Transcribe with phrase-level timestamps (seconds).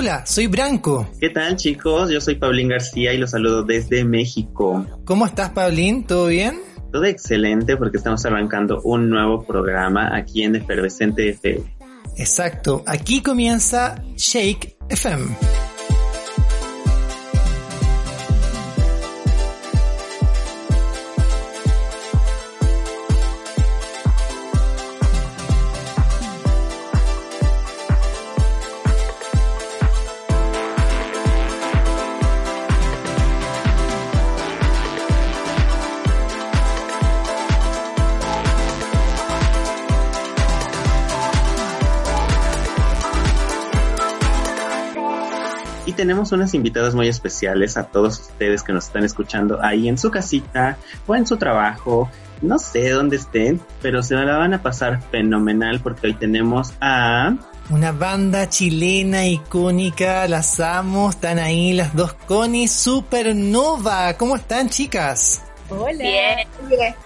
[0.00, 1.06] Hola, soy Branco.
[1.20, 2.08] ¿Qué tal chicos?
[2.08, 4.86] Yo soy Paulín García y los saludo desde México.
[5.04, 6.06] ¿Cómo estás, Paulín?
[6.06, 6.58] ¿Todo bien?
[6.90, 11.76] Todo excelente porque estamos arrancando un nuevo programa aquí en Efervescente FM.
[12.16, 15.36] Exacto, aquí comienza Shake FM.
[46.10, 50.10] Tenemos unas invitadas muy especiales a todos ustedes que nos están escuchando ahí en su
[50.10, 52.10] casita o en su trabajo,
[52.42, 57.36] no sé dónde estén, pero se la van a pasar fenomenal porque hoy tenemos a...
[57.70, 64.14] Una banda chilena icónica, las amo, están ahí las dos Connie Supernova.
[64.14, 65.44] ¿Cómo están, chicas?
[65.68, 65.92] Hola.
[65.92, 66.48] Bien.
[66.66, 66.96] Oye,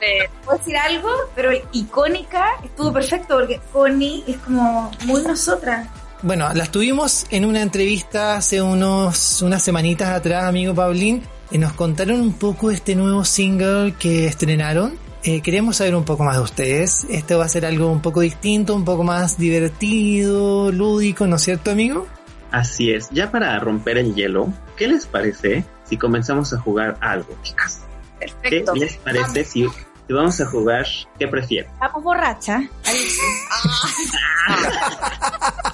[0.47, 1.11] ¿Puedo decir algo?
[1.35, 5.89] Pero icónica estuvo perfecto porque Connie es como muy nosotras.
[6.25, 11.75] Bueno, las tuvimos en una entrevista hace unos unas semanitas atrás, amigo Paulín, y nos
[11.75, 14.99] contaron un poco de este nuevo single que estrenaron.
[15.23, 17.07] Eh, queremos saber un poco más de ustedes.
[17.11, 21.43] Esto va a ser algo un poco distinto, un poco más divertido, lúdico, ¿no es
[21.43, 22.07] cierto, amigo?
[22.51, 27.37] Así es, ya para romper el hielo, ¿qué les parece si comenzamos a jugar algo,
[27.43, 27.83] chicas?
[28.19, 28.75] ¿Qué Perfecto.
[28.77, 29.67] les parece si,
[30.07, 30.87] si vamos a jugar?
[31.19, 31.71] ¿Qué prefieren?
[31.81, 32.63] Vamos borracha.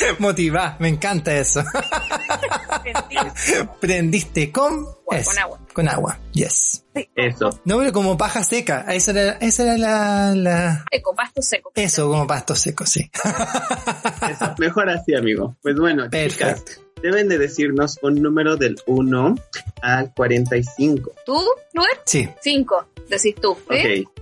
[0.18, 1.62] Motiva, me encanta eso.
[3.80, 5.60] Prendiste con, es, con agua.
[5.72, 6.84] Con agua, yes.
[7.14, 7.50] Eso.
[7.64, 8.84] No, pero como paja seca.
[8.88, 10.84] Esa era, esa era la, la...
[10.90, 11.72] Seco, pasto seco.
[11.74, 13.10] Eso, como pasto seco, sí.
[14.30, 15.56] Eso, mejor así, amigo.
[15.62, 16.64] Pues bueno, chicas,
[17.02, 19.34] deben de decirnos un número del 1
[19.82, 21.12] al 45.
[21.24, 21.34] ¿Tú,
[21.74, 22.00] Luer?
[22.04, 22.28] Sí.
[22.40, 23.56] 5, decís tú.
[23.70, 24.04] ¿eh?
[24.06, 24.20] Ok,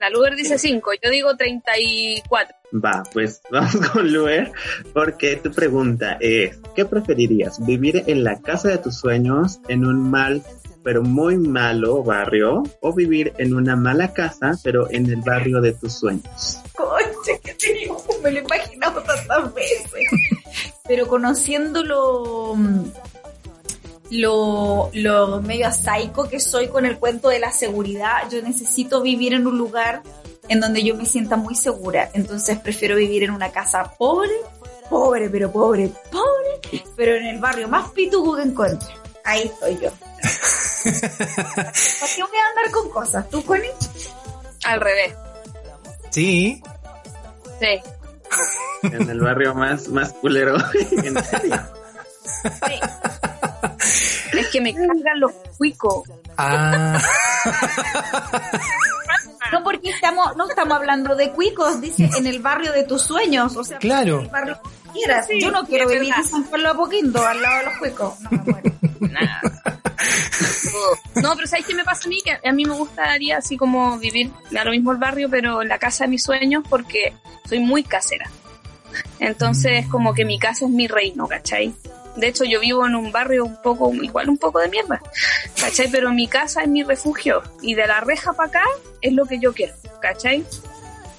[0.00, 2.54] La Luer dice 5, yo digo 34.
[2.72, 4.52] va, pues vamos con Luer,
[4.92, 7.64] porque tu pregunta es, ¿qué preferirías?
[7.64, 10.42] ¿Vivir en la casa de tus sueños en un mal,
[10.84, 12.62] pero muy malo barrio?
[12.80, 16.60] ¿O vivir en una mala casa, pero en el barrio de tus sueños?
[16.76, 19.90] Concha, que te digo, me lo he imaginado tantas veces.
[20.88, 21.82] Pero conociendo
[24.10, 29.34] lo, lo, medio psycho que soy con el cuento de la seguridad, yo necesito vivir
[29.34, 30.02] en un lugar
[30.48, 32.10] en donde yo me sienta muy segura.
[32.14, 34.32] Entonces prefiero vivir en una casa pobre,
[34.88, 38.88] pobre, pero pobre, pobre, pero en el barrio más pituco que encuentre.
[39.24, 39.90] Ahí estoy yo.
[40.82, 43.28] ¿Por qué voy a andar con cosas?
[43.28, 43.68] ¿Tú, Connie?
[44.64, 45.14] Al revés.
[46.10, 46.62] Sí.
[47.60, 47.80] Sí.
[48.82, 50.56] En el barrio más, más culero.
[50.90, 51.60] ¿En serio?
[54.32, 56.02] Es que me cargan los cuicos.
[56.36, 57.00] Ah,
[59.52, 63.56] No, porque estamos, no estamos hablando de cuicos, dice en el barrio de tus sueños,
[63.56, 64.18] o sea, Claro.
[64.18, 65.26] en el barrio que quieras.
[65.26, 66.24] Sí, Yo no quiero vivir en.
[66.24, 68.20] San Pablo Apoquindo, al lado de los cuicos.
[68.20, 68.72] No me muero.
[69.00, 69.40] Nada.
[71.16, 72.20] No, pero ¿sabes qué me pasa a mí?
[72.22, 75.68] Que a mí me gustaría así como vivir, da lo mismo el barrio, pero en
[75.68, 77.14] la casa de mis sueños porque
[77.48, 78.30] soy muy casera.
[79.18, 81.74] Entonces, como que mi casa es mi reino, ¿cachai?
[82.18, 85.00] De hecho, yo vivo en un barrio un poco, igual un poco de mierda,
[85.60, 85.88] ¿cachai?
[85.92, 88.62] Pero mi casa es mi refugio y de la reja para acá
[89.00, 90.44] es lo que yo quiero, ¿cachai?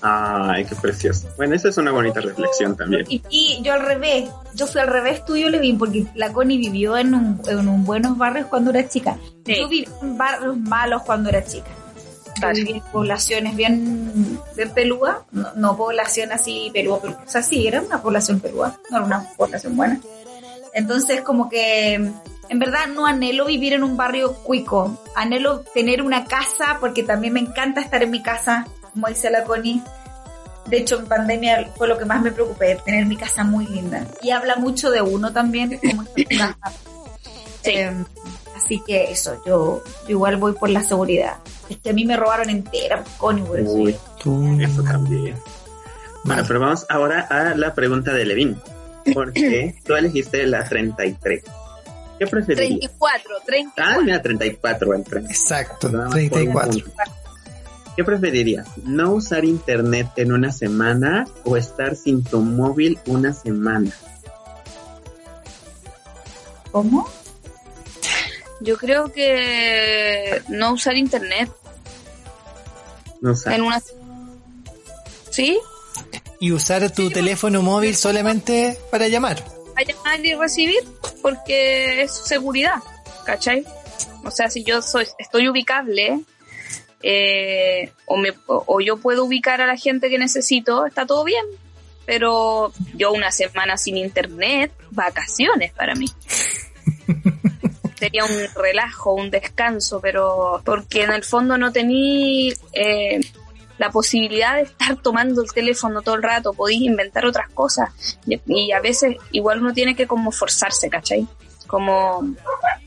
[0.01, 1.27] Ay, qué precioso.
[1.35, 3.05] Bueno, esa es una bonita reflexión también.
[3.09, 6.97] Y, y yo al revés, yo fui al revés tuyo, Levin, porque la Connie vivió
[6.97, 9.17] en un, en un buenos barrios cuando era chica.
[9.45, 9.55] Sí.
[9.59, 11.67] Yo viví en barrios malos cuando era chica.
[12.27, 12.55] Yo Claro.
[12.55, 17.21] viví en poblaciones bien, bien pelúas, no, no población así pelúa, pelúa.
[17.25, 19.99] O sea, sí, era una población pelúa, no era una población buena.
[20.73, 26.25] Entonces, como que en verdad no anhelo vivir en un barrio cuico, anhelo tener una
[26.25, 29.81] casa porque también me encanta estar en mi casa, como dice la Connie.
[30.67, 34.05] De hecho, en pandemia fue lo que más me preocupé, tener mi casa muy linda.
[34.21, 36.57] Y habla mucho de uno también, como está tu casa.
[37.61, 37.71] Sí.
[37.71, 37.93] Eh,
[38.55, 41.35] así que eso, yo, yo igual voy por la seguridad.
[41.67, 43.43] Es que a mí me robaron entera, Connie.
[43.43, 45.35] Uy, Tú- eso también.
[46.23, 48.57] Bueno, pero vamos ahora a la pregunta de Levin.
[49.13, 51.43] Porque tú elegiste la 33.
[52.19, 52.79] ¿Qué preferirías?
[52.79, 54.01] 34, Ah, 34.
[54.03, 55.25] mira, 34 el tren.
[55.25, 56.71] Exacto, Nada más por un 34.
[56.71, 56.91] punto.
[57.95, 58.67] ¿Qué preferirías?
[58.83, 63.91] ¿No usar internet en una semana o estar sin tu móvil una semana?
[66.71, 67.09] ¿Cómo?
[68.61, 71.49] Yo creo que no usar internet
[73.21, 73.53] No usar.
[73.53, 73.81] en una...
[75.29, 75.59] ¿Sí?
[76.39, 79.43] Y usar tu teléfono móvil solamente para llamar.
[79.75, 80.83] a llamar y recibir
[81.21, 82.77] porque es seguridad,
[83.25, 83.65] ¿cachai?
[84.23, 86.21] O sea, si yo soy, estoy ubicable
[87.01, 91.23] eh, o, me, o, o yo puedo ubicar a la gente que necesito, está todo
[91.23, 91.45] bien.
[92.05, 96.07] Pero yo una semana sin internet, vacaciones para mí.
[97.99, 103.19] Sería un relajo, un descanso, pero porque en el fondo no tení eh,
[103.79, 107.89] la posibilidad de estar tomando el teléfono todo el rato, podéis inventar otras cosas
[108.27, 111.27] y, y a veces igual uno tiene que como forzarse, ¿cachai?
[111.65, 112.35] Como,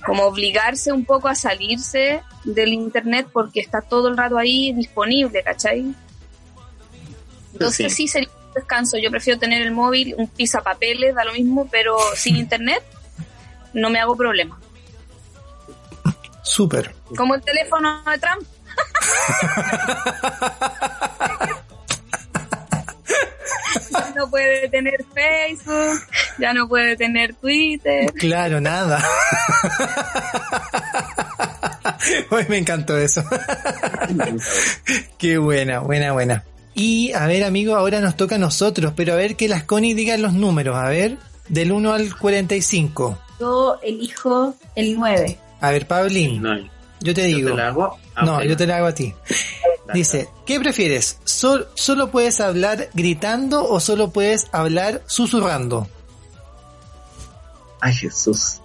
[0.05, 5.43] como obligarse un poco a salirse del internet porque está todo el rato ahí disponible,
[5.43, 5.95] ¿cachai?
[7.53, 8.03] Entonces Sí.
[8.03, 8.99] sí, sería un descanso.
[8.99, 10.31] Yo prefiero tener el móvil, un
[10.63, 12.83] papeles, da lo mismo, pero sin internet
[13.73, 14.61] no me hago problema.
[16.43, 16.95] Súper.
[17.17, 18.47] Como el teléfono de Trump.
[23.91, 26.01] Ya no puede tener Facebook,
[26.39, 28.13] ya no puede tener Twitter.
[28.15, 29.03] Claro, nada.
[32.31, 33.23] Hoy me encantó eso.
[35.19, 36.45] Qué buena, buena, buena.
[36.75, 39.95] Y a ver, amigo, ahora nos toca a nosotros, pero a ver que las Connie
[39.95, 41.19] digan los números, a ver,
[41.49, 43.19] del 1 al 45.
[43.41, 45.39] Yo elijo el 9.
[45.61, 46.43] A ver, Pablín,
[47.03, 47.51] yo te yo digo.
[47.51, 47.99] te la hago.
[48.15, 49.15] Ah, No, yo te la hago a ti.
[49.93, 51.19] Dice, ¿qué prefieres?
[51.25, 55.89] ¿Sol- ¿Solo puedes hablar gritando o solo puedes hablar susurrando?
[57.81, 58.61] Ay, Jesús.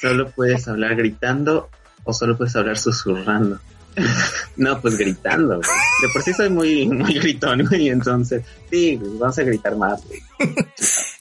[0.00, 1.68] Solo puedes hablar gritando
[2.04, 3.60] o solo puedes hablar susurrando.
[4.56, 5.56] no, pues gritando.
[5.58, 5.68] güey.
[6.02, 7.90] De por sí soy muy, muy gritón, güey.
[7.90, 10.02] Entonces, sí, güey, vamos a gritar más.
[10.06, 10.20] güey.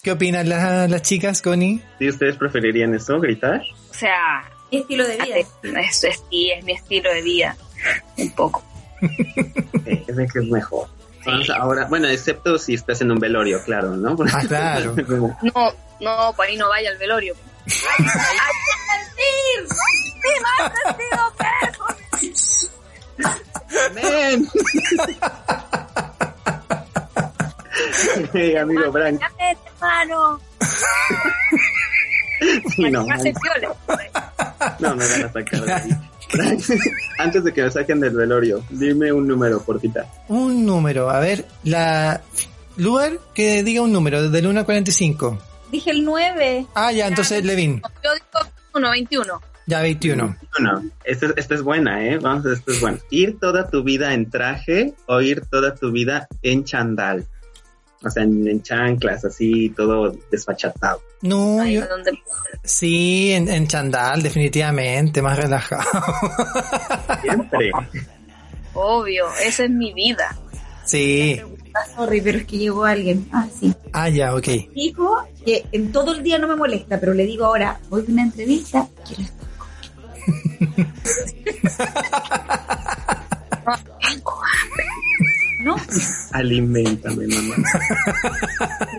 [0.02, 1.82] ¿Qué opinan las, las chicas, Connie?
[2.00, 3.62] ¿Sí ustedes preferirían eso, gritar?
[3.92, 5.36] O sea, Mi estilo de vida.
[5.82, 7.56] eso es, sí, es mi estilo de vida.
[8.18, 8.64] Un poco.
[9.86, 10.88] Es de que es mejor.
[11.56, 14.16] Ahora, bueno, excepto si estás en un velorio, claro, ¿no?
[14.34, 14.96] Ah, claro.
[15.42, 17.36] No, no, pues ahí no vaya al velorio.
[23.94, 24.48] ¡Men!
[28.34, 30.40] Hey, amigo Frank, hermano.
[32.76, 33.76] sí, no, piola.
[34.80, 35.90] no me van a sacar de ahí.
[37.20, 40.06] Antes de que me saquen del velorio, dime un número, porfita.
[40.30, 42.22] Un número, a ver, la...
[42.78, 45.38] Lugar, que diga un número, del 1 al 45.
[45.72, 46.66] Dije el 9.
[46.74, 49.42] Ah, ya, entonces Levin, Yo digo 1, 21.
[49.68, 50.38] ya 21.
[50.60, 52.18] No, esta, es- esta es buena, ¿eh?
[52.18, 52.98] Vamos, esta es buena.
[53.10, 57.26] Ir toda tu vida en traje o ir toda tu vida en chandal.
[58.04, 61.02] O sea, en, en chanclas, así, todo desfachatado.
[61.22, 62.12] No, Ahí yo, es donde-
[62.64, 65.84] sí, en, en chandal, definitivamente, más relajado.
[67.22, 67.72] Siempre.
[68.74, 70.36] Obvio, esa es mi vida.
[70.86, 71.40] sí,
[71.96, 73.28] sorry, pero es que llegó alguien.
[73.32, 73.74] Ah, sí.
[73.94, 74.48] ah, ya, ok.
[74.74, 78.12] Dijo que en todo el día no me molesta, pero le digo ahora, voy a
[78.12, 79.42] una entrevista, quiero estar
[84.02, 84.42] Tengo
[85.64, 85.76] No,
[86.32, 87.56] Alimentame, mamá.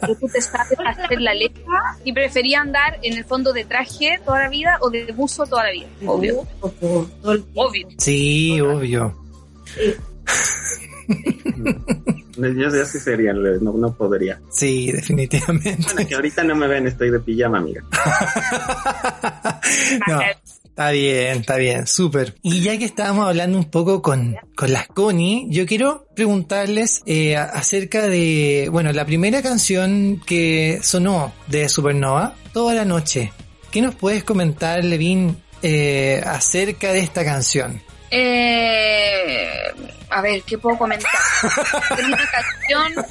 [0.06, 4.20] que tú te sabes hacer la letra y prefería andar en el fondo de traje
[4.24, 5.86] toda la vida o de buzo toda la vida.
[6.06, 6.46] Obvio.
[6.60, 7.08] Tiempo.
[7.54, 7.88] Obvio.
[7.98, 9.14] Sí, obvio.
[12.36, 14.40] Yo, yo sí sería, no, no podría.
[14.50, 15.84] Sí, definitivamente.
[15.92, 17.82] Bueno, que ahorita no me ven, estoy de pijama, amiga.
[20.08, 20.20] No,
[20.72, 22.34] está bien, está bien, súper.
[22.40, 27.36] Y ya que estábamos hablando un poco con, con las Connie, yo quiero preguntarles eh,
[27.36, 33.34] acerca de, bueno, la primera canción que sonó de Supernova, Toda la Noche.
[33.70, 37.82] ¿Qué nos puedes comentar, Levin, eh, acerca de esta canción?
[38.10, 39.74] Eh,
[40.08, 41.12] a ver, ¿qué puedo comentar?
[41.98, 43.04] Es una canción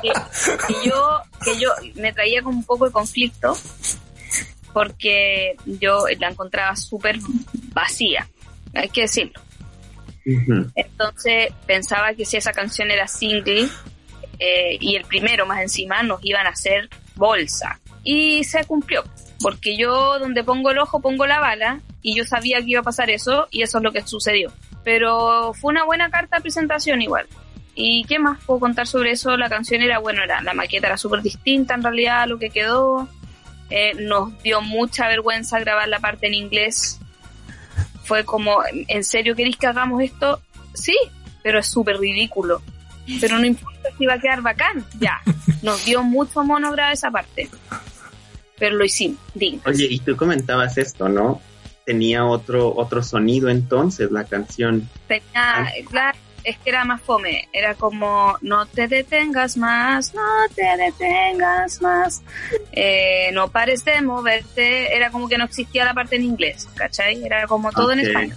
[0.00, 0.12] que,
[0.68, 3.56] que yo, que yo me traía con un poco de conflicto
[4.72, 7.18] porque yo la encontraba súper
[7.72, 8.28] vacía,
[8.74, 9.40] hay que decirlo.
[10.24, 13.68] Entonces pensaba que si esa canción era single
[14.38, 17.80] eh, y el primero más encima nos iban a hacer bolsa.
[18.04, 19.04] Y se cumplió,
[19.40, 22.84] porque yo donde pongo el ojo pongo la bala y yo sabía que iba a
[22.84, 24.52] pasar eso y eso es lo que sucedió.
[24.84, 27.26] Pero fue una buena carta de presentación igual.
[27.74, 29.36] ¿Y qué más puedo contar sobre eso?
[29.36, 32.50] La canción era, bueno, era, la maqueta era súper distinta en realidad a lo que
[32.50, 33.08] quedó.
[33.74, 36.98] Eh, nos dio mucha vergüenza grabar la parte en inglés.
[38.04, 40.42] Fue como, ¿en serio queréis que hagamos esto?
[40.74, 40.94] Sí,
[41.42, 42.60] pero es súper ridículo.
[43.18, 45.22] Pero no importa si va a quedar bacán, ya.
[45.62, 47.48] Nos dio mucho mono grabar esa parte.
[48.58, 49.62] Pero lo hicimos, digno.
[49.64, 51.40] Oye, y tú comentabas esto, ¿no?
[51.86, 54.86] Tenía otro, otro sonido entonces la canción.
[55.08, 57.48] Tenía, claro, es que era más fome.
[57.52, 60.22] Era como, no te detengas más, no
[60.54, 62.22] te detengas más.
[62.72, 64.94] Eh, no pares de moverte.
[64.96, 67.24] Era como que no existía la parte en inglés, ¿cachai?
[67.24, 68.06] Era como todo en Ok.
[68.06, 68.36] español.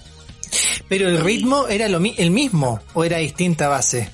[0.87, 4.09] Pero el ritmo era lo mi- el mismo o era distinta base.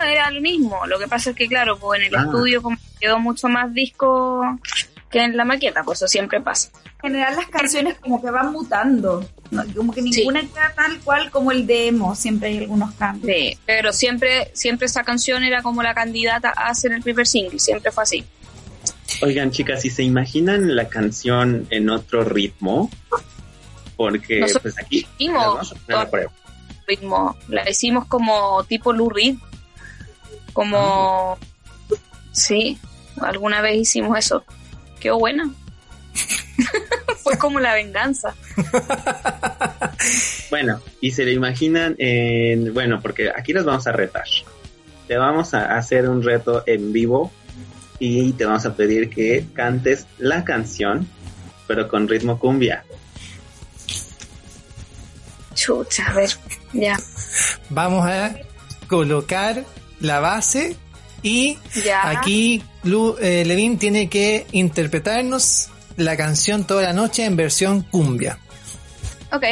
[0.00, 0.86] Era lo mismo.
[0.86, 2.22] Lo que pasa es que, claro, pues en el Ah.
[2.24, 4.42] estudio como quedó mucho más disco
[5.10, 6.70] que en la maqueta, pues eso siempre pasa.
[7.02, 9.24] En general las canciones como que van mutando.
[9.50, 9.64] ¿No?
[9.74, 12.14] Como que ninguna queda tal cual como el demo.
[12.14, 13.36] Siempre hay algunos cambios.
[13.36, 17.58] Sí, pero siempre, siempre esa canción era como la candidata a ser el primer single,
[17.58, 18.24] siempre fue así.
[19.22, 22.90] Oigan, chicas, si se imaginan la canción en otro ritmo,
[23.96, 26.32] porque Nosotros pues aquí hicimos vamos a poner a prueba.
[26.86, 29.36] ritmo, la hicimos como tipo Lou Reed,
[30.52, 31.38] como
[32.32, 32.78] sí,
[33.20, 34.44] alguna vez hicimos eso,
[35.00, 35.50] quedó buena.
[37.22, 38.34] fue como la venganza.
[40.50, 44.24] Bueno, y se lo imaginan en, bueno, porque aquí los vamos a retar.
[45.06, 47.30] Te vamos a hacer un reto en vivo
[47.98, 51.06] y te vamos a pedir que cantes la canción,
[51.66, 52.84] pero con ritmo cumbia.
[55.54, 56.30] Chucha, a ver,
[56.72, 56.96] ya,
[57.68, 58.36] Vamos a
[58.86, 59.64] colocar
[60.00, 60.76] la base
[61.22, 62.08] y ya.
[62.08, 68.38] aquí Lu, eh, Levin tiene que interpretarnos la canción toda la noche en versión cumbia.
[69.32, 69.44] Ok,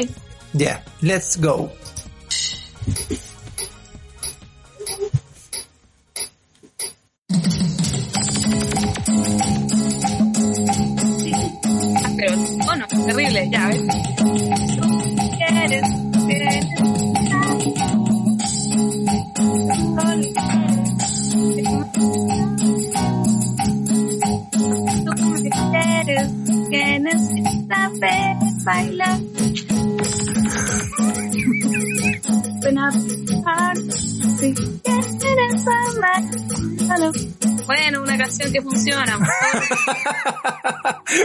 [0.52, 1.70] Ya, let's go.
[12.16, 12.34] pero
[12.68, 13.72] oh no, terrible, ya, a
[26.96, 29.18] que necesitas ver bailar.
[32.62, 33.76] Ven a bailar,
[34.38, 36.22] si quieres amar.
[37.66, 39.18] Bueno, una canción que funciona.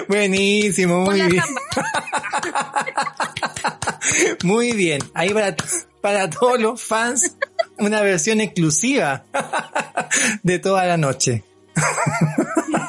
[0.08, 1.44] Buenísimo, muy bien.
[4.44, 5.02] Muy bien.
[5.14, 5.56] Ahí para,
[6.02, 7.38] para todos los fans,
[7.78, 9.24] una versión exclusiva
[10.44, 11.44] de toda la noche.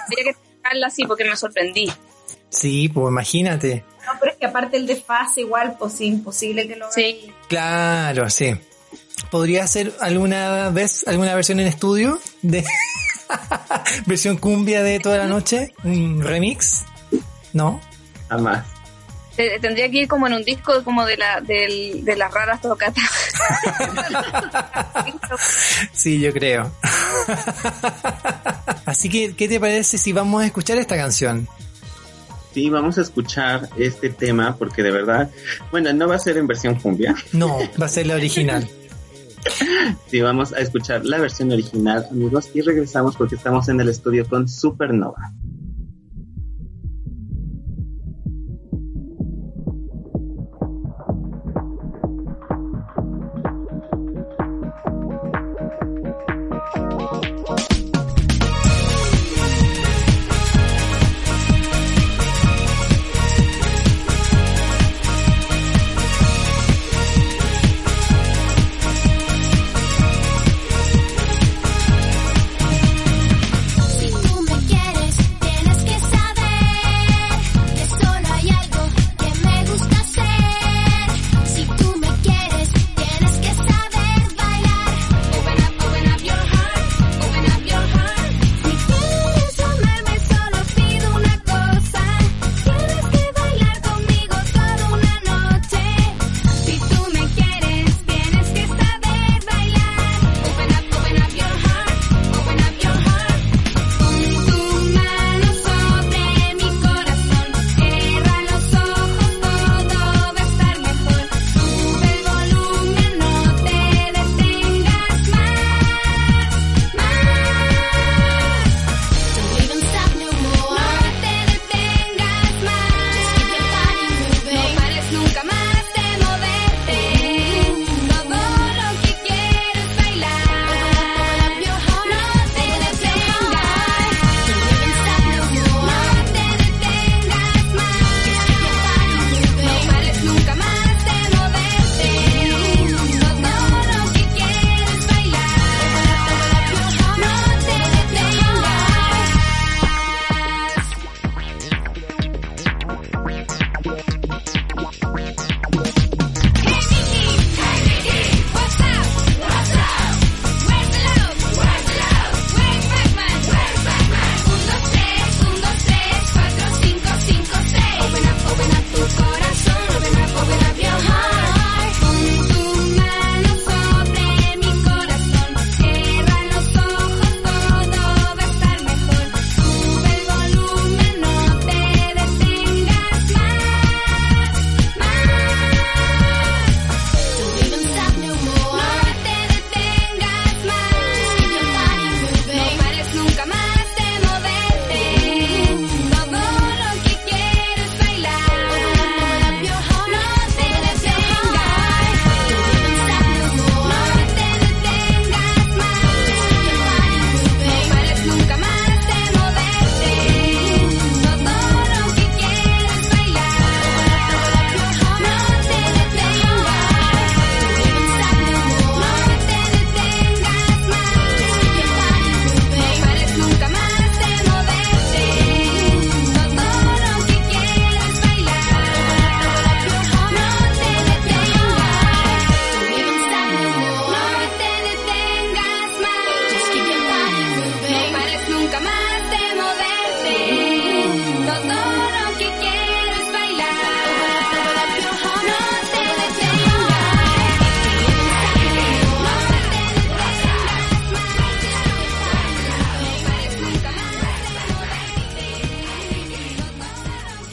[0.09, 1.93] Tenía que tocarla así porque me sorprendí.
[2.53, 3.85] Sí, pues imagínate.
[4.07, 7.33] No, pero es que aparte el desfase igual, pues sí, imposible que lo Sí.
[7.49, 8.55] Claro, sí.
[9.31, 12.65] ¿Podría ser alguna vez alguna versión en estudio de
[14.07, 15.73] versión cumbia de toda la noche?
[15.85, 16.85] ¿Un remix?
[17.55, 17.81] ¿No?
[18.29, 18.67] Jamás.
[19.37, 22.61] Te- Tendría que ir como en un disco como de la del- de las raras
[22.61, 23.03] tocatas.
[25.93, 26.71] Sí, yo creo.
[28.85, 31.49] Así que, ¿qué te parece si vamos a escuchar esta canción?
[32.53, 35.31] Sí, vamos a escuchar este tema porque de verdad,
[35.71, 37.15] bueno, no va a ser en versión cumbia.
[37.33, 38.69] No, va a ser la original.
[40.07, 44.25] Sí, vamos a escuchar la versión original, amigos, y regresamos porque estamos en el estudio
[44.29, 45.33] con Supernova.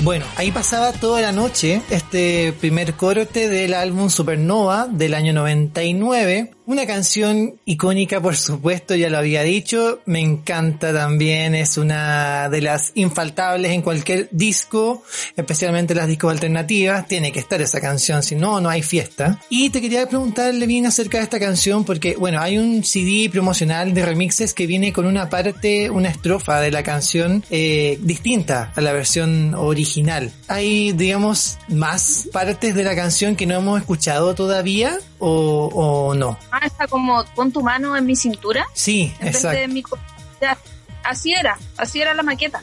[0.09, 6.51] Bueno, ahí pasaba toda la noche este primer corte del álbum Supernova del año 99.
[6.69, 10.01] Una canción icónica, por supuesto, ya lo había dicho.
[10.05, 15.03] Me encanta también, es una de las infaltables en cualquier disco,
[15.35, 17.07] especialmente las discos alternativas.
[17.07, 19.41] Tiene que estar esa canción, si no, no hay fiesta.
[19.49, 23.95] Y te quería preguntarle bien acerca de esta canción, porque, bueno, hay un CD promocional
[23.95, 28.81] de remixes que viene con una parte, una estrofa de la canción eh, distinta a
[28.81, 30.28] la versión original.
[30.47, 36.37] Hay, digamos, más partes de la canción que no hemos escuchado todavía o, o no.
[36.51, 38.65] Ah, está como pon tu mano en mi cintura.
[38.73, 39.59] Sí, en vez exacto.
[39.59, 39.97] de mi co-
[40.41, 40.57] ya.
[41.03, 42.61] Así era, así era la maqueta.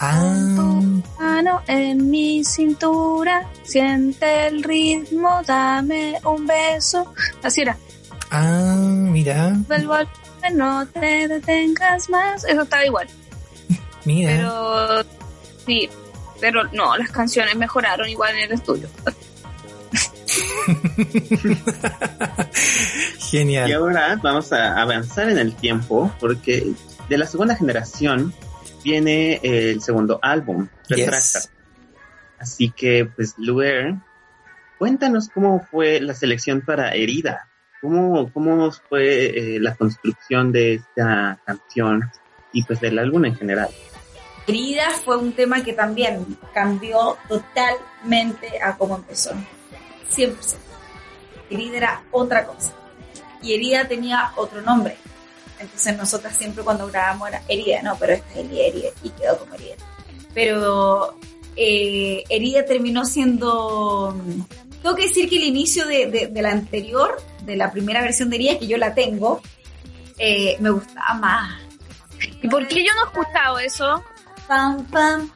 [0.00, 0.80] Ah,
[1.20, 7.12] Mano en mi cintura, siente el ritmo, dame un beso.
[7.42, 7.76] Así era.
[8.30, 10.08] ah, mira, Vuelvo al
[10.54, 12.44] no te detengas más.
[12.44, 13.06] Eso estaba igual.
[14.04, 14.30] mira.
[14.36, 15.04] Pero
[15.66, 15.88] sí,
[16.40, 18.88] pero no, las canciones mejoraron igual en el estudio.
[23.34, 23.72] Y Genial.
[23.72, 26.72] ahora vamos a avanzar en el tiempo porque
[27.08, 28.32] de la segunda generación
[28.84, 31.40] viene el segundo álbum, Retracta.
[31.40, 31.50] Yes.
[32.38, 33.94] Así que, pues, Luer,
[34.78, 37.48] cuéntanos cómo fue la selección para Herida.
[37.80, 42.10] ¿Cómo, cómo fue eh, la construcción de esta canción
[42.52, 43.68] y pues del álbum en general?
[44.46, 49.32] Herida fue un tema que también cambió totalmente a cómo empezó.
[50.14, 50.34] 100%.
[51.50, 52.72] Herida era otra cosa.
[53.42, 54.96] Y Herida tenía otro nombre.
[55.58, 58.88] Entonces nosotras siempre cuando grabamos era Herida, no, pero esta es Herida, Herida.
[59.02, 59.76] Y quedó como Herida.
[60.34, 61.18] Pero
[61.56, 64.14] eh, Herida terminó siendo...
[64.82, 68.36] Tengo que decir que el inicio de, de- la anterior, de la primera versión de
[68.36, 69.40] Herida, que yo la tengo,
[70.18, 71.62] eh, me gustaba más.
[72.42, 74.04] ¿Y por qué yo no he escuchado eso?
[74.46, 75.30] Pam, pam.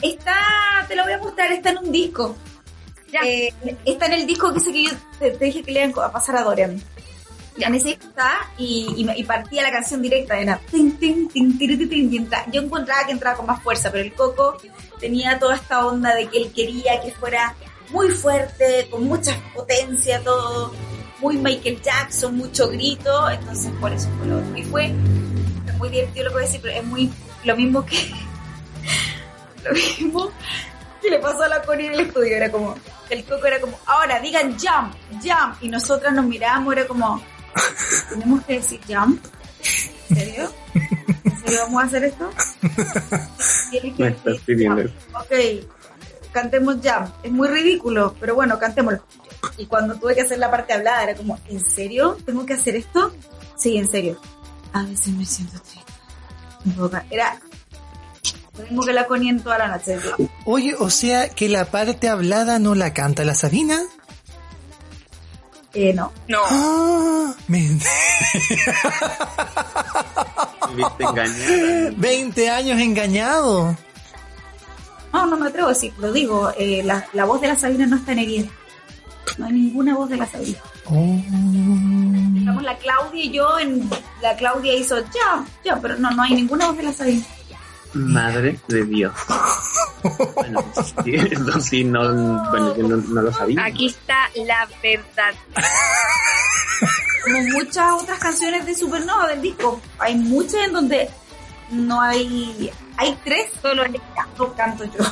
[0.00, 2.36] Está, te lo voy a mostrar, está en un disco.
[3.12, 3.20] Ya.
[3.24, 3.52] Eh,
[3.84, 6.10] está en el disco que sé que yo te, te dije que le iban a
[6.10, 6.82] pasar a Dorian.
[7.56, 7.66] Ya.
[7.68, 11.88] En ese está y, y, partía la canción directa, era tin, tin, tin, tiri, tin,
[11.88, 14.56] tin, y entra- Yo encontraba que entraba con más fuerza, pero el Coco
[14.98, 17.54] tenía toda esta onda de que él quería que fuera
[17.90, 20.72] muy fuerte, con mucha potencia, todo
[21.20, 24.56] muy Michael Jackson, mucho grito, entonces por eso fue lo otro.
[24.56, 24.88] Y fue
[25.76, 27.12] muy divertido lo que voy a decir, pero es muy
[27.44, 28.10] lo mismo que
[29.64, 30.30] lo mismo
[31.00, 32.76] que le pasó a la Connie en el estudio, era como
[33.10, 37.22] el coco era como, ahora digan jump, jump, y nosotras nos mirábamos, era como,
[38.08, 39.22] tenemos que decir jump,
[40.08, 40.52] ¿en serio?
[41.24, 42.30] ¿En serio vamos a hacer esto?
[43.70, 44.90] Tienes que decir jump.
[45.14, 45.66] Ok,
[46.32, 49.02] cantemos jump, es muy ridículo, pero bueno, cantémoslo.
[49.58, 52.16] Y cuando tuve que hacer la parte hablada, era como, ¿en serio?
[52.24, 53.12] ¿Tengo que hacer esto?
[53.56, 54.18] Sí, en serio.
[54.72, 55.92] A veces me siento triste.
[57.10, 57.38] Era
[58.56, 59.98] lo mismo que la Connie en toda la noche.
[60.44, 63.80] Oye, o sea que la parte hablada no la canta la Sabina.
[65.74, 66.12] Eh, no.
[66.28, 66.40] No.
[66.50, 67.78] Ah, me-
[70.76, 71.90] Viste engañada.
[71.96, 73.76] 20 años engañado.
[75.12, 76.50] No, no me atrevo a decir, lo digo.
[76.58, 78.48] eh, la, la voz de la Sabina no está en herida.
[79.38, 80.58] No hay ninguna voz de la Sabina.
[80.86, 81.16] Oh.
[82.38, 83.88] Estamos la Claudia y yo en.
[84.20, 87.24] La Claudia hizo ya, ya, pero no, no hay ninguna voz de la Sabina.
[87.94, 89.12] Madre de Dios.
[90.34, 90.64] Bueno,
[91.04, 92.00] sí, eso sí, no,
[92.50, 93.64] bueno, yo no, no lo sabía.
[93.64, 95.34] Aquí está la verdad.
[97.24, 99.80] Como muchas otras canciones de Supernova del disco.
[99.98, 101.10] Hay muchas en donde
[101.70, 102.70] no hay.
[102.96, 105.04] Hay tres, solo en canto, canto yo.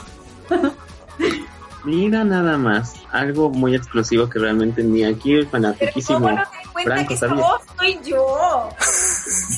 [1.84, 6.44] Mira nada más, algo muy exclusivo que realmente ni aquí el Pero fanatiquísimo ¿cómo no
[6.84, 8.68] Franco que voz soy yo?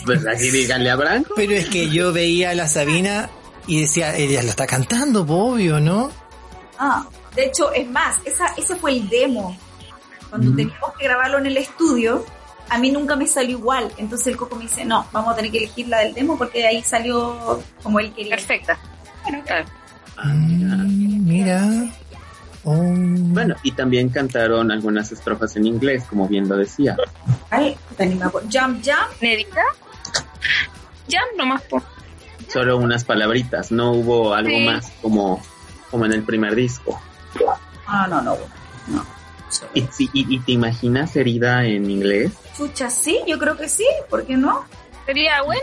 [0.04, 1.34] Pues aquí díganle a Branco.
[1.36, 3.30] Pero es que yo veía a la Sabina
[3.66, 6.10] y decía, ella lo está cantando, obvio, ¿no?
[6.78, 9.56] Ah, de hecho, es más, esa, ese fue el demo.
[10.30, 10.56] Cuando Mm.
[10.56, 12.24] teníamos que grabarlo en el estudio,
[12.68, 13.92] a mí nunca me salió igual.
[13.98, 16.66] Entonces el Coco me dice, no, vamos a tener que elegir la del demo porque
[16.66, 18.36] ahí salió como él quería.
[18.36, 18.78] Perfecta.
[19.44, 19.66] Claro.
[20.16, 20.76] Ah, mira.
[20.76, 21.92] Mira.
[22.64, 22.74] Oh.
[22.76, 26.96] Bueno, y también cantaron algunas estrofas en inglés, como bien lo decía.
[27.50, 27.76] Ay.
[27.98, 28.84] Jump, jump.
[29.20, 29.62] ¿Nedita?
[31.08, 31.82] Ya, nomás por.
[32.48, 34.64] Solo unas palabritas, no hubo algo Sí.
[34.64, 35.42] más como,
[35.90, 37.00] como en el primer disco.
[37.86, 38.36] Ah, no, no,
[38.88, 39.06] no.
[39.74, 42.32] ¿Y, sí, y, y te imaginas herida en inglés?
[42.56, 44.64] Chucha, sí, yo creo que sí, ¿por qué no?
[45.06, 45.62] ¿Sería buena?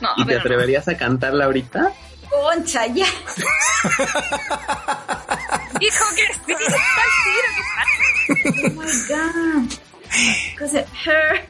[0.00, 0.40] No, ¿Y te pero no.
[0.42, 1.92] atreverías a cantarla ahorita?
[2.42, 3.06] Concha, ya.
[5.80, 6.52] Dijo que sí.
[6.60, 7.62] Está al tiro, ¿qué
[8.66, 9.64] Oh my god.
[10.58, 11.44] Cause it hurt.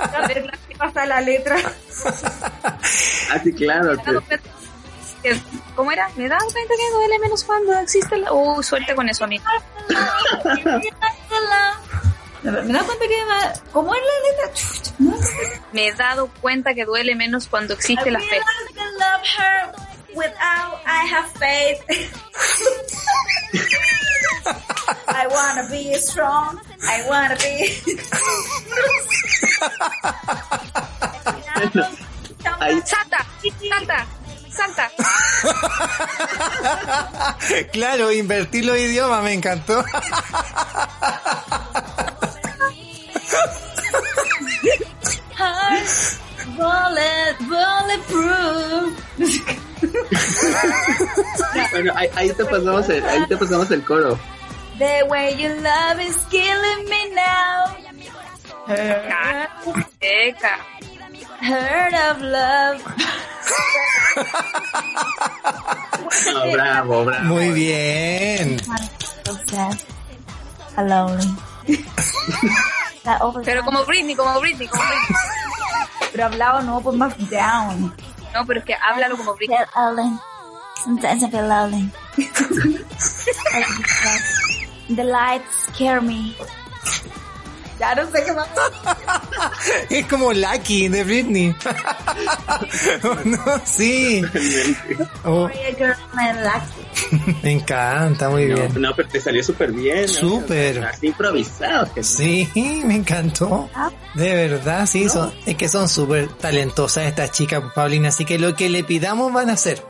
[0.00, 1.56] A ver, ¿qué pasa la letra?
[3.30, 3.96] Ah, sí, claro.
[3.98, 4.40] te-
[5.22, 5.40] que,
[5.76, 6.08] ¿cómo era?
[6.16, 8.32] Me he dado cuenta que duele menos cuando existe la...
[8.32, 9.44] Uh, suerte con eso, amigo.
[12.42, 13.24] Me da cuenta que...
[13.24, 14.52] va- ¿Cómo es la letra?
[14.98, 15.16] No.
[15.72, 18.36] Me he dado cuenta que duele menos cuando existe la fe.
[18.36, 18.40] I
[18.74, 19.72] can love her
[20.14, 21.80] without I have faith.
[25.08, 26.58] I wanna be strong.
[26.82, 27.72] I wanna be.
[32.84, 33.26] ¡Salta!
[33.68, 34.06] ¡Salta!
[34.50, 34.90] ¡Salta!
[37.72, 39.84] claro, invertir los idiomas me encantó.
[45.36, 46.18] Heart,
[46.56, 48.92] bullet, bulletproof.
[51.72, 54.18] Bueno, ahí, ahí te pasamos el, ahí te pasamos el coro.
[54.78, 57.76] The way you love is killing me now.
[60.00, 60.58] Seca.
[61.42, 62.78] hurt of love.
[66.26, 67.24] No, bravo, bravo.
[67.24, 68.60] Muy bien.
[69.24, 69.78] So sad.
[70.76, 71.36] Alone.
[73.44, 75.16] Pero como Britney, como Britney, como Britney.
[76.12, 77.94] Pero hablaba no, pues más down.
[78.34, 79.58] No, pero es que háblalo como Britney.
[80.84, 81.90] Sometimes I feel alone.
[84.88, 86.34] The lights scare me.
[87.78, 88.48] Ya no sé qué más.
[89.90, 91.54] Es como Lucky de Britney.
[93.02, 94.22] Oh, no, sí.
[95.24, 95.48] Oh,
[97.42, 98.80] me encanta, muy No, bien.
[98.80, 100.02] no, pero te salió súper bien.
[100.02, 100.08] ¿no?
[100.08, 100.84] Súper.
[100.84, 101.92] Así improvisado.
[101.92, 102.48] Que Sí,
[102.84, 103.68] me encantó.
[104.14, 108.54] De verdad, sí, son, es que son súper talentosas estas chicas, Paulina, así que lo
[108.54, 109.82] que le pidamos van a hacer.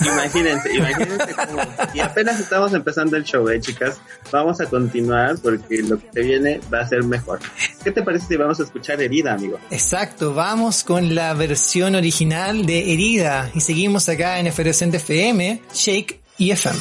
[0.00, 1.62] Imagínense, imagínense cómo.
[1.94, 3.98] Y apenas estamos empezando el show, ¿eh, chicas?
[4.30, 5.11] Vamos a continuar
[5.42, 7.40] porque lo que te viene va a ser mejor.
[7.82, 9.58] ¿Qué te parece si vamos a escuchar Herida, amigo?
[9.70, 16.20] Exacto, vamos con la versión original de Herida y seguimos acá en Efervescente FM, Shake
[16.38, 16.78] y FM.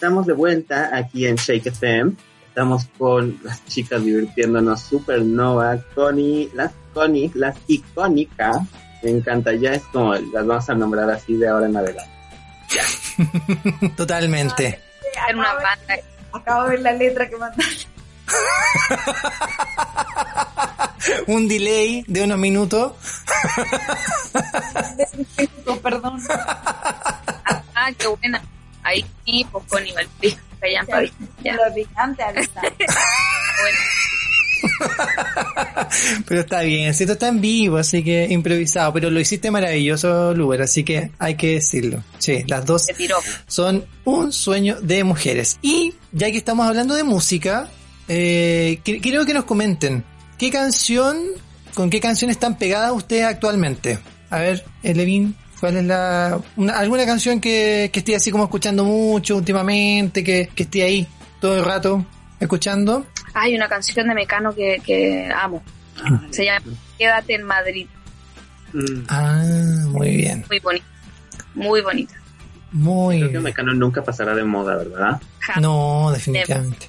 [0.00, 2.12] Estamos de vuelta aquí en Shake FM.
[2.48, 8.60] Estamos con las chicas divirtiéndonos Supernova, Connie, las Connie, las icónicas.
[9.02, 12.10] Me encanta, ya es como las vamos a nombrar así de ahora en adelante.
[13.96, 14.80] Totalmente.
[15.28, 15.96] Era una banda.
[16.32, 17.86] Acabo de ver la letra que mandaste.
[21.26, 22.92] Un delay de unos minutos.
[24.96, 26.22] De un minuto, perdón.
[27.74, 28.42] Ah, qué buena.
[29.30, 30.06] Sí, pues con Iván.
[31.44, 32.60] Lo picante avisa.
[33.62, 33.78] Bueno,
[36.26, 38.92] Pero está bien, si esto está en vivo, así que improvisado.
[38.92, 42.02] Pero lo hiciste maravilloso, Luber, así que hay que decirlo.
[42.18, 42.86] Sí, las dos
[43.46, 45.58] son un sueño de mujeres.
[45.62, 47.68] Y ya que estamos hablando de música,
[48.08, 50.04] eh, que- quiero que nos comenten
[50.38, 51.18] qué canción,
[51.74, 53.98] con qué canción están pegadas ustedes actualmente.
[54.30, 58.44] A ver, eh, Levin, ¿cuál es la una- alguna canción que, que esté así como
[58.44, 61.06] escuchando mucho últimamente, que, que esté ahí
[61.40, 62.04] todo el rato
[62.40, 63.06] escuchando?
[63.34, 65.62] Hay una canción de Mecano que, que amo.
[66.30, 66.64] Se llama
[66.98, 67.86] Quédate en Madrid.
[68.72, 69.42] Mm, Ah,
[69.88, 70.86] muy bien, Muy bonita.
[71.54, 72.14] Muy bonita.
[72.72, 73.40] muy Creo que.
[73.40, 75.20] Mecano nunca pasará de moda, ¿verdad?
[75.60, 76.88] No, definitivamente.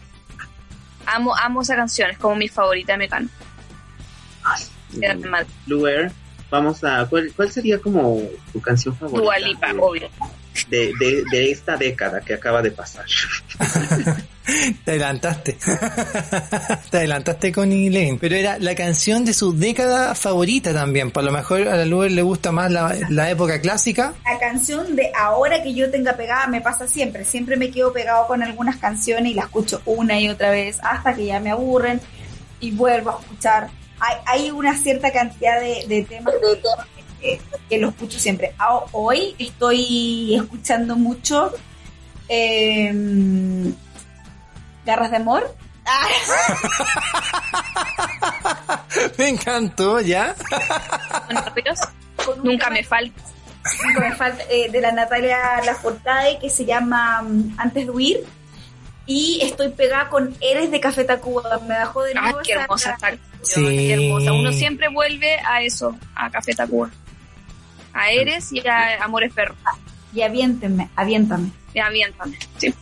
[1.08, 2.10] Amo, amo esa canción.
[2.12, 3.28] Es como mi favorita de Mecano.
[5.00, 5.48] Quédate en Madrid.
[5.68, 6.12] Luer,
[6.52, 7.08] vamos a...
[7.10, 8.22] ¿cuál, cuál sería como
[8.54, 9.22] tu canción favorita?
[9.24, 10.10] Dua Lipa, de- obvio.
[10.70, 13.06] de, de, de esta década que acaba de pasar.
[14.84, 15.54] Te adelantaste.
[16.90, 18.18] Te adelantaste con Lane.
[18.20, 21.12] Pero era la canción de su década favorita también.
[21.12, 24.14] Por lo mejor a la Luber le gusta más la, la época clásica.
[24.26, 27.24] La canción de ahora que yo tenga pegada me pasa siempre.
[27.24, 31.14] Siempre me quedo pegado con algunas canciones y la escucho una y otra vez hasta
[31.16, 32.02] que ya me aburren
[32.60, 33.70] y vuelvo a escuchar.
[34.02, 36.34] Hay, hay una cierta cantidad de, de temas
[37.22, 38.54] que, que lo escucho siempre.
[38.58, 41.54] Ah, Hoy estoy escuchando mucho
[42.28, 42.92] eh,
[44.86, 45.56] Garras de Amor.
[49.18, 50.36] Me encantó, ¿ya?
[52.26, 53.22] Con un Nunca me falta.
[53.84, 58.26] Nunca me falta, eh, de la Natalia Lafourcade que se llama mm, Antes de huir
[59.06, 62.98] y estoy pegada con Eres de Café Tacuba me bajó de Ay, nuevo qué hermosa
[63.00, 63.64] canción, Sí.
[63.66, 64.34] qué hermosa.
[64.34, 66.90] Uno siempre vuelve a eso, a Café Tacuba.
[67.94, 69.58] A Eres y a Amores Perros.
[70.14, 72.38] y aviéntenme, aviéntame Ya, aviéntame.
[72.58, 72.74] Sí.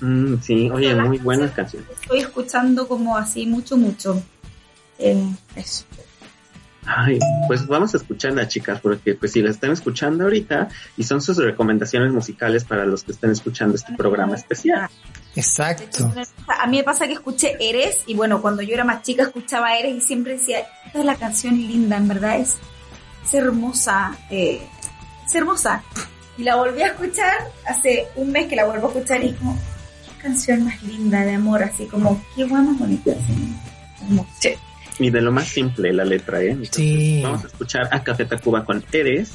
[0.00, 1.88] Mm, sí, oye, muy buenas canciones.
[2.00, 4.20] estoy escuchando como así mucho mucho
[4.98, 5.24] Eh,
[5.56, 5.84] eso
[6.84, 11.22] Ay, pues vamos a escucharla, chicas, porque pues si la están escuchando ahorita y son
[11.22, 14.88] sus recomendaciones musicales para los que están escuchando este programa especial.
[15.36, 16.12] Exacto.
[16.48, 19.78] a mí me pasa que escuché Eres y bueno cuando yo era más chica escuchaba
[19.78, 22.58] Eres y siempre decía esta es la canción linda en verdad es,
[23.24, 24.60] es hermosa eh,
[25.24, 25.82] es hermosa
[26.36, 29.36] y la volví a escuchar hace un mes que la vuelvo a escuchar y es
[29.36, 33.54] como qué canción más linda de amor así como qué guay más bonita así,
[34.02, 34.50] hermosa.
[34.98, 36.50] Y de lo más simple la letra, ¿eh?
[36.50, 37.20] Entonces, Sí.
[37.22, 39.32] Vamos a escuchar a Café Tacuba con Eres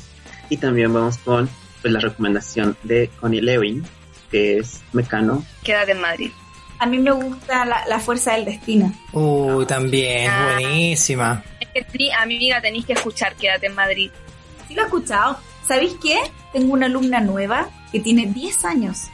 [0.49, 1.49] y también vamos con
[1.81, 3.83] pues, la recomendación de Connie Lewin,
[4.31, 5.43] que es Mecano.
[5.63, 6.31] Quédate en Madrid.
[6.79, 10.51] a mí me gusta la, la fuerza del destino Uy, también, Ah.
[10.53, 11.43] buenísima.
[11.59, 14.11] Es que, tení- amiga, tenéis que escuchar Quédate en Madrid.
[14.67, 16.17] sí lo he escuchado ¿sabéis qué?
[16.53, 19.07] tengo una alumna nueva que tiene 10 años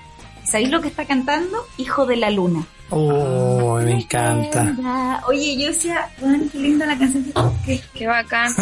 [0.44, 1.66] ¿sabéis lo que está cantando?
[1.78, 5.22] Hijo de la Luna Uy, me encanta.
[5.28, 7.26] Oye, yo decía, "Weón, qué linda la canción
[7.66, 8.54] que Qué bacán.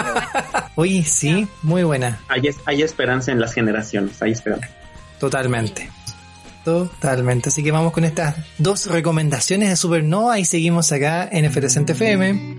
[0.76, 2.18] Oye, sí, muy buena.
[2.28, 4.68] Hay, es- hay esperanza en las generaciones, hay esperanza.
[5.20, 5.90] Totalmente.
[6.64, 7.48] Totalmente.
[7.48, 12.56] Así que vamos con estas dos recomendaciones de Supernova y seguimos acá en Efervescente FM.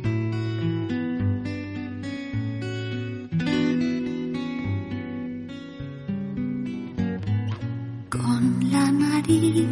[8.09, 9.67] Con la nariz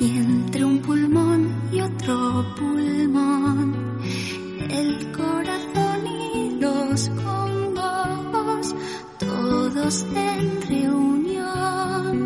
[0.00, 3.74] y entre un pulmón y otro pulmón,
[4.68, 8.74] el corazón y los congojos,
[9.18, 12.16] todos en reunión.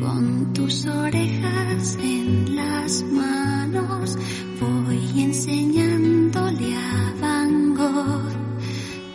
[0.00, 4.18] Con tus orejas en las manos,
[4.60, 8.32] voy enseñándole a Van Gogh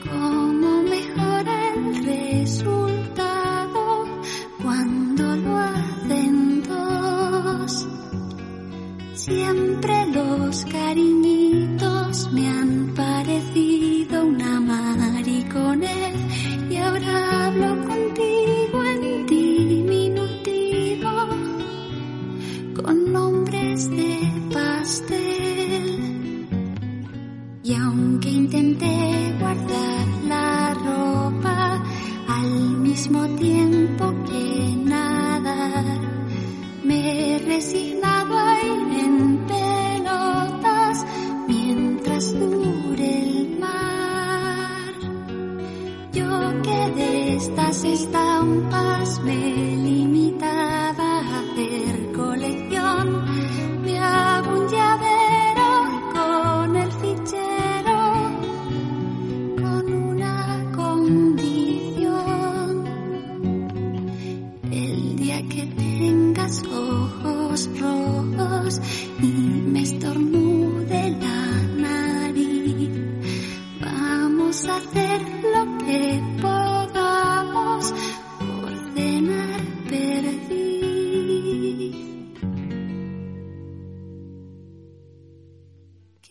[0.10, 2.91] cómo mejora el resultado
[9.32, 12.81] Siempre los cariñitos me han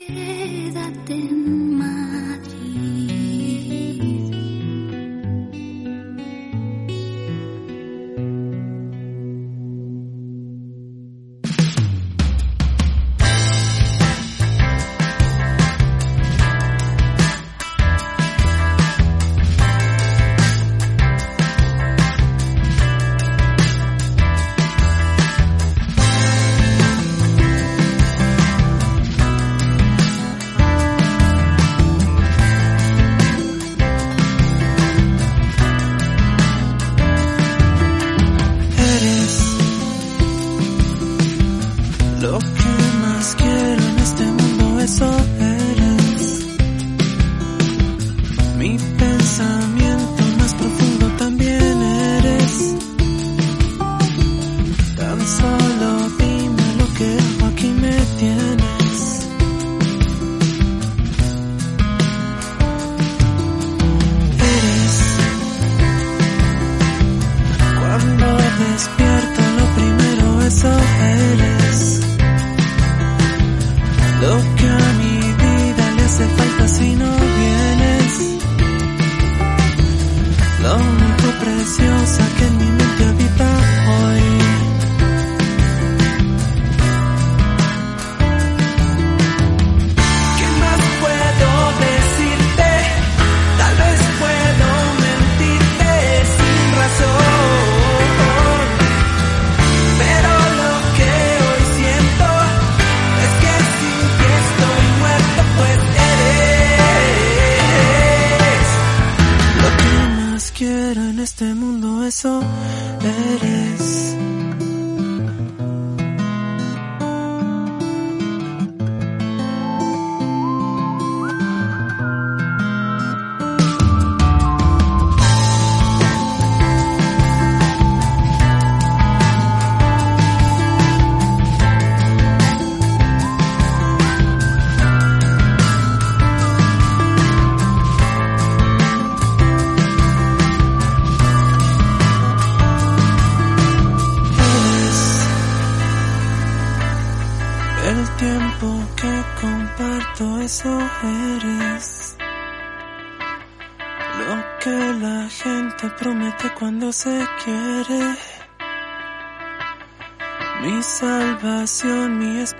[0.00, 1.89] Quédate en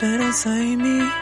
[0.00, 1.19] salvación, mi esperanza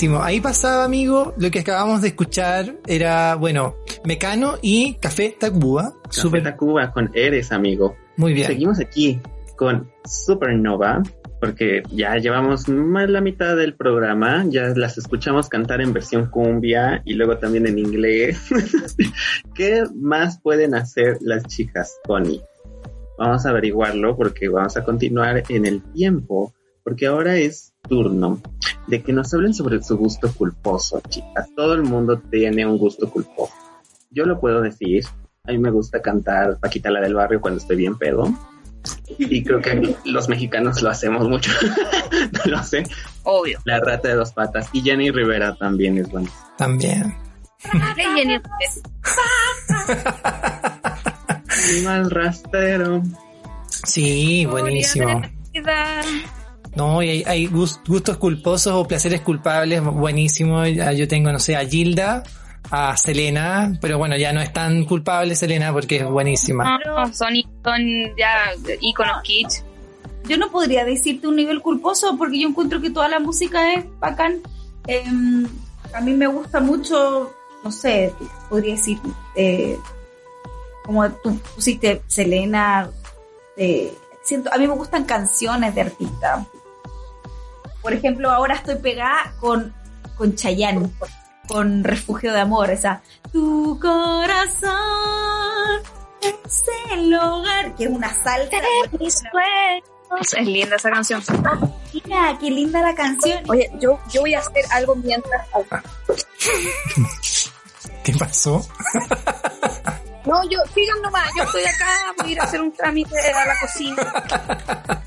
[0.00, 0.24] Buenísimo.
[0.24, 5.92] Ahí pasaba, amigo, lo que acabamos de escuchar era, bueno, Mecano y Café Tacuba.
[6.08, 7.96] Super Tacuba con Eres, amigo.
[8.16, 8.46] Muy bien.
[8.46, 9.20] Seguimos aquí
[9.56, 11.02] con Supernova,
[11.38, 17.02] porque ya llevamos más la mitad del programa, ya las escuchamos cantar en versión cumbia
[17.04, 18.40] y luego también en inglés.
[19.54, 22.40] ¿Qué más pueden hacer las chicas, Connie?
[23.18, 28.40] Vamos a averiguarlo porque vamos a continuar en el tiempo, porque ahora es turno
[28.86, 31.48] de que nos hablen sobre su gusto culposo, chicas.
[31.54, 33.52] Todo el mundo tiene un gusto culposo.
[34.10, 35.04] Yo lo puedo decir,
[35.44, 38.32] a mí me gusta cantar Paquita la del barrio cuando estoy bien pedo.
[39.18, 41.52] Y creo que los mexicanos lo hacemos mucho.
[42.44, 42.84] no lo sé.
[43.24, 43.58] Obvio.
[43.64, 44.68] La rata de dos patas.
[44.72, 46.30] Y Jenny Rivera también es buena.
[46.56, 47.14] También.
[51.84, 53.02] Más rastero.
[53.68, 55.22] Sí, buenísimo.
[56.76, 60.64] No, y hay, hay gus- gustos culposos o placeres culpables, buenísimo.
[60.66, 62.22] Ya Yo tengo, no sé, a Gilda,
[62.70, 66.78] a Selena, pero bueno, ya no es tan culpable Selena porque es buenísima.
[66.86, 67.80] No, son, son
[68.16, 69.62] ya íconos kitsch.
[70.28, 73.84] Yo no podría decirte un nivel culposo porque yo encuentro que toda la música es
[73.98, 74.40] bacán.
[74.86, 75.46] Em,
[75.92, 77.32] a mí me gusta mucho,
[77.64, 78.12] no sé,
[78.48, 78.98] podría decir,
[79.34, 79.76] eh,
[80.84, 82.88] como tú pusiste Selena,
[83.56, 83.92] eh,
[84.22, 86.46] siento, a mí me gustan canciones de artistas.
[87.82, 89.74] Por ejemplo, ahora estoy pegada con,
[90.16, 90.90] con Chayanne,
[91.48, 93.02] con Refugio de Amor, esa
[93.32, 94.70] Tu corazón
[96.20, 98.56] es el hogar, que es una salsa.
[98.98, 100.34] Mis sueños.
[100.36, 101.22] Es linda esa canción.
[101.92, 103.42] Mira, qué linda la canción.
[103.48, 105.46] Oye, yo, yo voy a hacer algo mientras.
[108.04, 108.66] ¿Qué pasó?
[110.26, 113.46] No, yo, sigan nomás, yo estoy acá, voy a ir a hacer un trámite a
[113.46, 114.12] la cocina.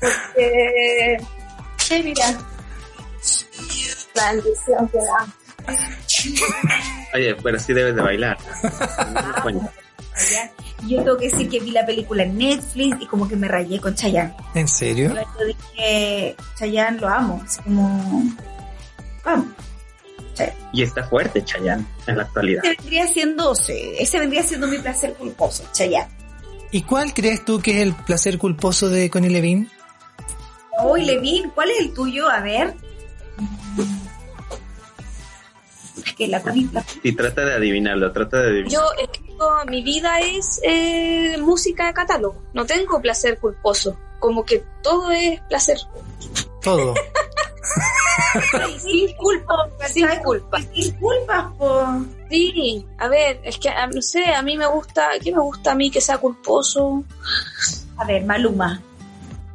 [0.00, 1.16] Porque,
[1.78, 2.36] Sí, mira.
[4.14, 5.26] La bendición que da.
[7.14, 8.38] Oye, pero sí debes de bailar.
[10.86, 13.80] Yo tengo que decir que vi la película en Netflix y como que me rayé
[13.80, 14.34] con Chayanne.
[14.54, 15.14] ¿En serio?
[15.14, 18.24] Yo, yo dije, Chayanne lo amo, así como...
[19.24, 19.46] Vamos.
[20.34, 20.58] Chayanne.
[20.72, 22.64] y está fuerte Chayanne en la actualidad.
[22.64, 26.12] Ese vendría siendo, sí, ese vendría siendo mi placer culposo, Chayanne.
[26.70, 29.68] ¿Y cuál crees tú que es el placer culposo de Connie Levine?
[30.80, 32.28] Hoy, Levin, ¿cuál es el tuyo?
[32.28, 32.74] A ver.
[36.04, 38.70] Es que la la- Y trata de adivinarlo, trata de adivinarlo.
[38.96, 42.42] Yo escribo, mi vida es eh, música de catálogo.
[42.52, 43.96] No tengo placer culposo.
[44.18, 45.78] Como que todo es placer.
[46.62, 46.94] Todo.
[48.78, 49.54] Sin culpa,
[49.88, 50.58] sin culpa.
[50.74, 51.84] Sin culpas, po.
[52.30, 55.74] Sí, a ver, es que no sé, a mí me gusta, ¿qué me gusta a
[55.74, 57.04] mí que sea culposo?
[57.96, 58.80] A ver, Maluma.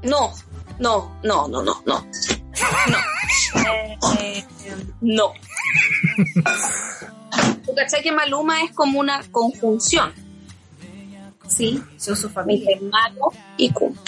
[0.04, 0.34] No,
[0.80, 2.06] no, no, no, no, no.
[4.20, 5.34] Eh, eh, No.
[7.66, 10.14] ¿Tú cachai que Maluma es como una conjunción
[11.50, 12.78] sí, son su familia.
[12.82, 13.96] malo y cum?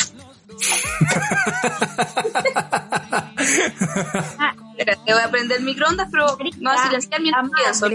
[4.78, 7.88] Espera, te voy a prender el microondas, pero me voy a silenciar mientras pienso.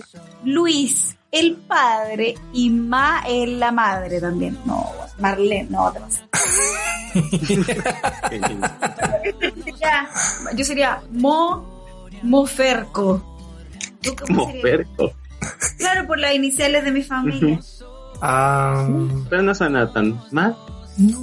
[0.44, 4.58] Luis, el padre, y Ma es la madre también.
[4.64, 6.26] No, Marlene, no, te pasa.
[10.54, 11.64] Yo sería Mo,
[12.22, 13.22] Moferco.
[14.00, 14.64] ¿Tú cómo serías?
[14.64, 15.12] Moferco.
[15.78, 17.60] Claro, por las iniciales de mi familia.
[18.20, 18.86] Ah,
[19.28, 20.56] Pero no suena tan mal.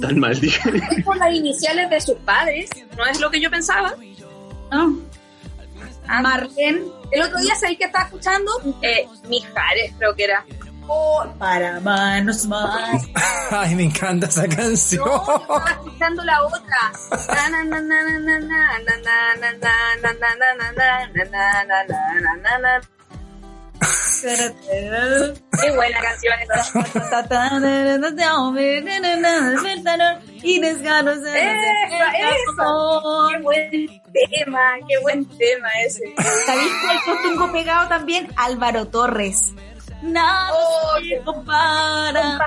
[0.00, 0.60] Tan mal, dije.
[1.04, 3.92] Por las iniciales de sus padres, no es lo que yo pensaba.
[4.70, 4.96] ¿no?
[6.06, 8.50] Marlene El otro día, ¿sabéis que estaba escuchando?
[8.82, 10.44] Eh, Mijares, creo que era.
[10.86, 13.02] o para manos más.
[13.50, 15.04] ay, me encanta esa canción.
[15.04, 16.92] No, estaba escuchando la otra.
[24.22, 26.78] Qué buena canción esa.
[30.42, 30.60] Y
[31.34, 32.64] esa.
[33.30, 33.70] Qué buen
[34.12, 36.14] tema, qué buen tema ese.
[36.46, 36.72] ¿Sabéis
[37.04, 38.28] cuál tengo pegado también?
[38.36, 39.52] Álvaro Torres.
[40.02, 42.38] Nada Oh, se compara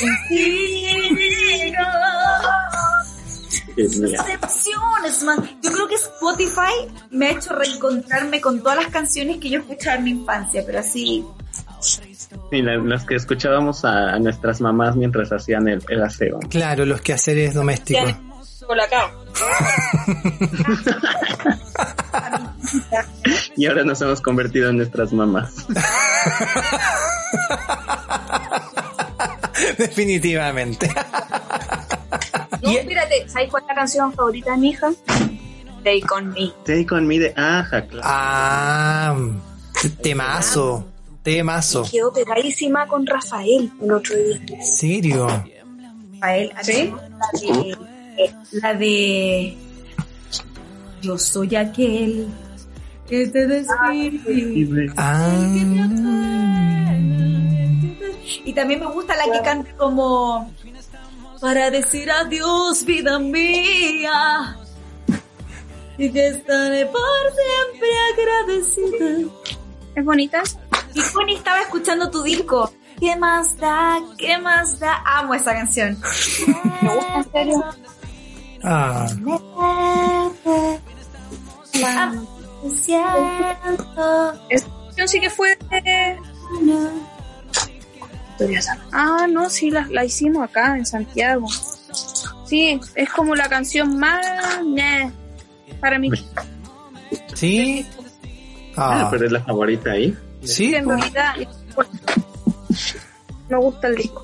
[0.00, 1.82] contigo.
[3.76, 4.22] Mío.
[4.22, 5.58] Decepciones, man.
[5.62, 9.96] Yo creo que Spotify me ha hecho reencontrarme con todas las canciones que yo escuchaba
[9.96, 11.24] en mi infancia, pero así.
[11.80, 16.38] Sí, la- las que escuchábamos a, a nuestras mamás mientras hacían el, el aseo.
[16.50, 18.14] Claro, los quehaceres domésticos.
[18.66, 19.10] Colacao.
[23.56, 25.52] Y ahora nos hemos convertido en nuestras mamás.
[29.78, 30.88] Definitivamente.
[32.62, 34.90] No, Y- espérate, ¿sabes cuál es la canción favorita de mi hija?
[35.78, 36.52] Stay con me.
[36.64, 38.02] Take on me de Aja, claro.
[38.06, 39.16] Ah,
[40.02, 40.84] temazo,
[41.22, 41.84] temazo.
[41.90, 44.62] Quedó pegadísima con Rafael el otro día.
[44.62, 45.26] ¿Serio?
[46.14, 46.82] Rafael, ¿Sí?
[46.82, 47.76] mí la de,
[48.24, 49.56] eh, la de
[51.00, 52.28] Yo soy aquel
[53.08, 54.92] que te describe.
[54.98, 55.46] Ah,
[58.44, 60.52] Y también me gusta la que canta como
[61.40, 64.56] para decir adiós, vida mía.
[65.98, 67.02] Y que estaré por
[67.34, 69.32] siempre agradecida.
[69.94, 70.42] ¿Es bonita?
[70.94, 72.72] Y Connie estaba escuchando tu disco.
[72.98, 73.98] ¿Qué más da?
[74.18, 75.02] ¿Qué más da?
[75.06, 75.98] Amo esa canción.
[76.82, 77.64] ¿Me gusta en serio?
[78.64, 79.06] ah,
[81.82, 82.12] Ah.
[84.50, 86.18] Esta canción sí que fue de...
[88.92, 91.46] Ah, no, sí, la, la hicimos acá en Santiago.
[92.46, 94.24] Sí, es como la canción más...
[95.80, 96.10] para mí.
[97.34, 97.86] ¿sí?
[98.76, 100.16] Ah, Ah, pero es la favorita ahí.
[100.42, 100.74] ¿sí?
[100.74, 101.34] En realidad,
[103.48, 104.22] me gusta el disco.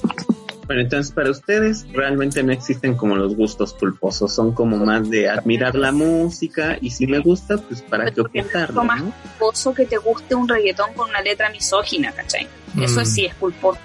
[0.67, 5.29] Bueno, entonces para ustedes realmente no existen como los gustos culposos, son como más de
[5.29, 9.13] admirar la música y si me gusta, pues para qué Porque ocultarlo, es más ¿no?
[9.23, 12.49] culposo que te guste un reggaetón con una letra misógina, ¿cachai?
[12.81, 13.07] Eso Mm.
[13.07, 13.79] sí es culposo.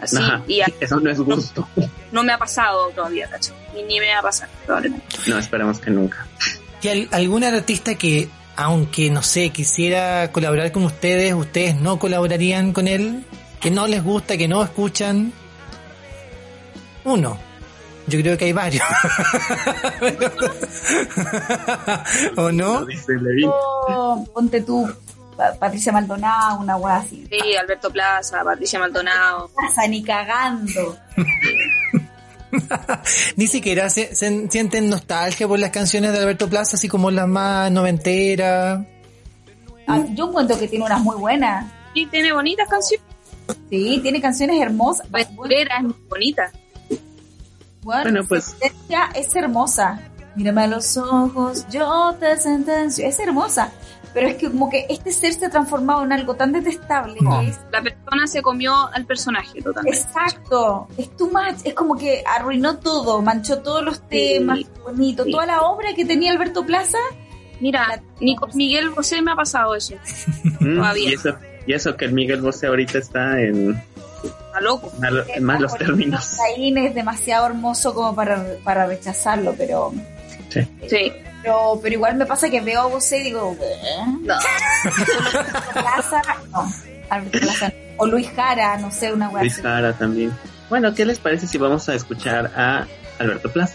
[0.00, 1.68] Así, Ajá, y a- eso no es gusto.
[2.12, 3.54] no me ha pasado todavía, ¿cachai?
[3.76, 5.04] Y ni me va a pasar, probablemente.
[5.26, 6.26] No, esperamos que nunca.
[6.82, 12.72] ¿Y al- algún artista que, aunque no sé, quisiera colaborar con ustedes, ustedes no colaborarían
[12.72, 13.24] con él?
[13.60, 15.32] ¿Que no les gusta, que no escuchan?
[17.04, 17.36] Uno.
[18.06, 18.84] Yo creo que hay varios.
[22.36, 22.84] ¿O no?
[22.86, 23.50] Dice Levin.
[23.50, 24.88] Oh, ponte tú,
[25.58, 27.26] Patricia Maldonado, una wea así.
[27.30, 29.50] Sí, Alberto Plaza, Patricia Maldonado.
[29.54, 30.96] Pasa ni cagando.
[33.36, 37.28] Ni siquiera se, se- sienten nostalgia por las canciones de Alberto Plaza, así como las
[37.28, 38.80] más noventeras.
[39.86, 41.66] Ah, yo encuentro que tiene unas muy buenas.
[41.94, 43.04] Y tiene bonitas canciones.
[43.70, 45.06] Sí, tiene canciones hermosas.
[45.12, 46.50] Aventurera es muy bonita.
[47.82, 48.56] Bueno, Bueno, pues-
[49.14, 50.00] es hermosa.
[50.34, 53.06] Mírame a los ojos, yo te sentencio.
[53.06, 53.70] Es hermosa.
[54.18, 57.40] Pero es que como que este ser se ha transformado en algo tan detestable No.
[57.40, 59.98] que es La persona se comió al personaje totalmente.
[59.98, 65.30] Exacto, es too much, es como que arruinó todo, manchó todos los temas, bonito, Sí.
[65.32, 66.98] toda la obra que tenía Alberto Plaza.
[67.60, 69.94] Mira, Nico, Miguel Bosé me ha pasado eso.
[70.60, 71.10] Mm, Todavía.
[71.10, 71.34] Y eso,
[71.66, 73.80] y eso que el Miguel Bosé ahorita está en,
[74.24, 74.90] Está loco.
[74.98, 76.36] malo- en malos términos.
[76.36, 79.92] Caín es demasiado hermoso como para, para rechazarlo, pero,
[80.88, 81.12] Sí.
[81.48, 84.04] Pero pero igual me pasa que veo a vos y digo, ¿eh?
[84.22, 84.34] No.
[84.34, 86.22] Alberto Plaza,
[86.52, 86.72] no,
[87.10, 87.74] Alberto Plaza, no.
[87.96, 89.62] o Luis Jara, no sé, una wea Luis así.
[89.62, 90.32] Jara también.
[90.68, 92.86] Bueno, ¿qué les parece si vamos a escuchar a
[93.18, 93.74] Alberto Plaza?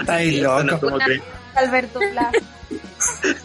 [0.00, 0.86] Está ahí Bueno, loco.
[0.86, 1.22] como que-
[1.56, 2.38] Alberto Plaza.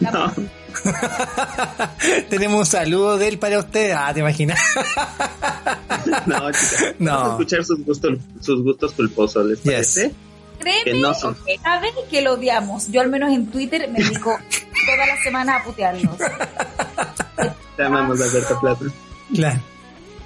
[0.00, 0.32] no.
[2.30, 3.92] Tenemos un saludo de él para usted.
[3.96, 4.58] Ah, ¿te imaginas?
[6.26, 6.94] No, chicas.
[6.98, 7.12] No.
[7.12, 9.70] Vamos a escuchar sus gustos, sus gustos culposos, ¿les Yes.
[9.72, 10.12] parece?
[10.58, 11.36] Créeme, Que no son.
[11.62, 12.88] saben que lo odiamos.
[12.90, 14.30] Yo al menos en Twitter me dedico
[14.86, 16.16] toda la semana a putearlos.
[17.76, 18.84] Te amamos, Alberto Plaza.
[19.34, 19.60] Claro.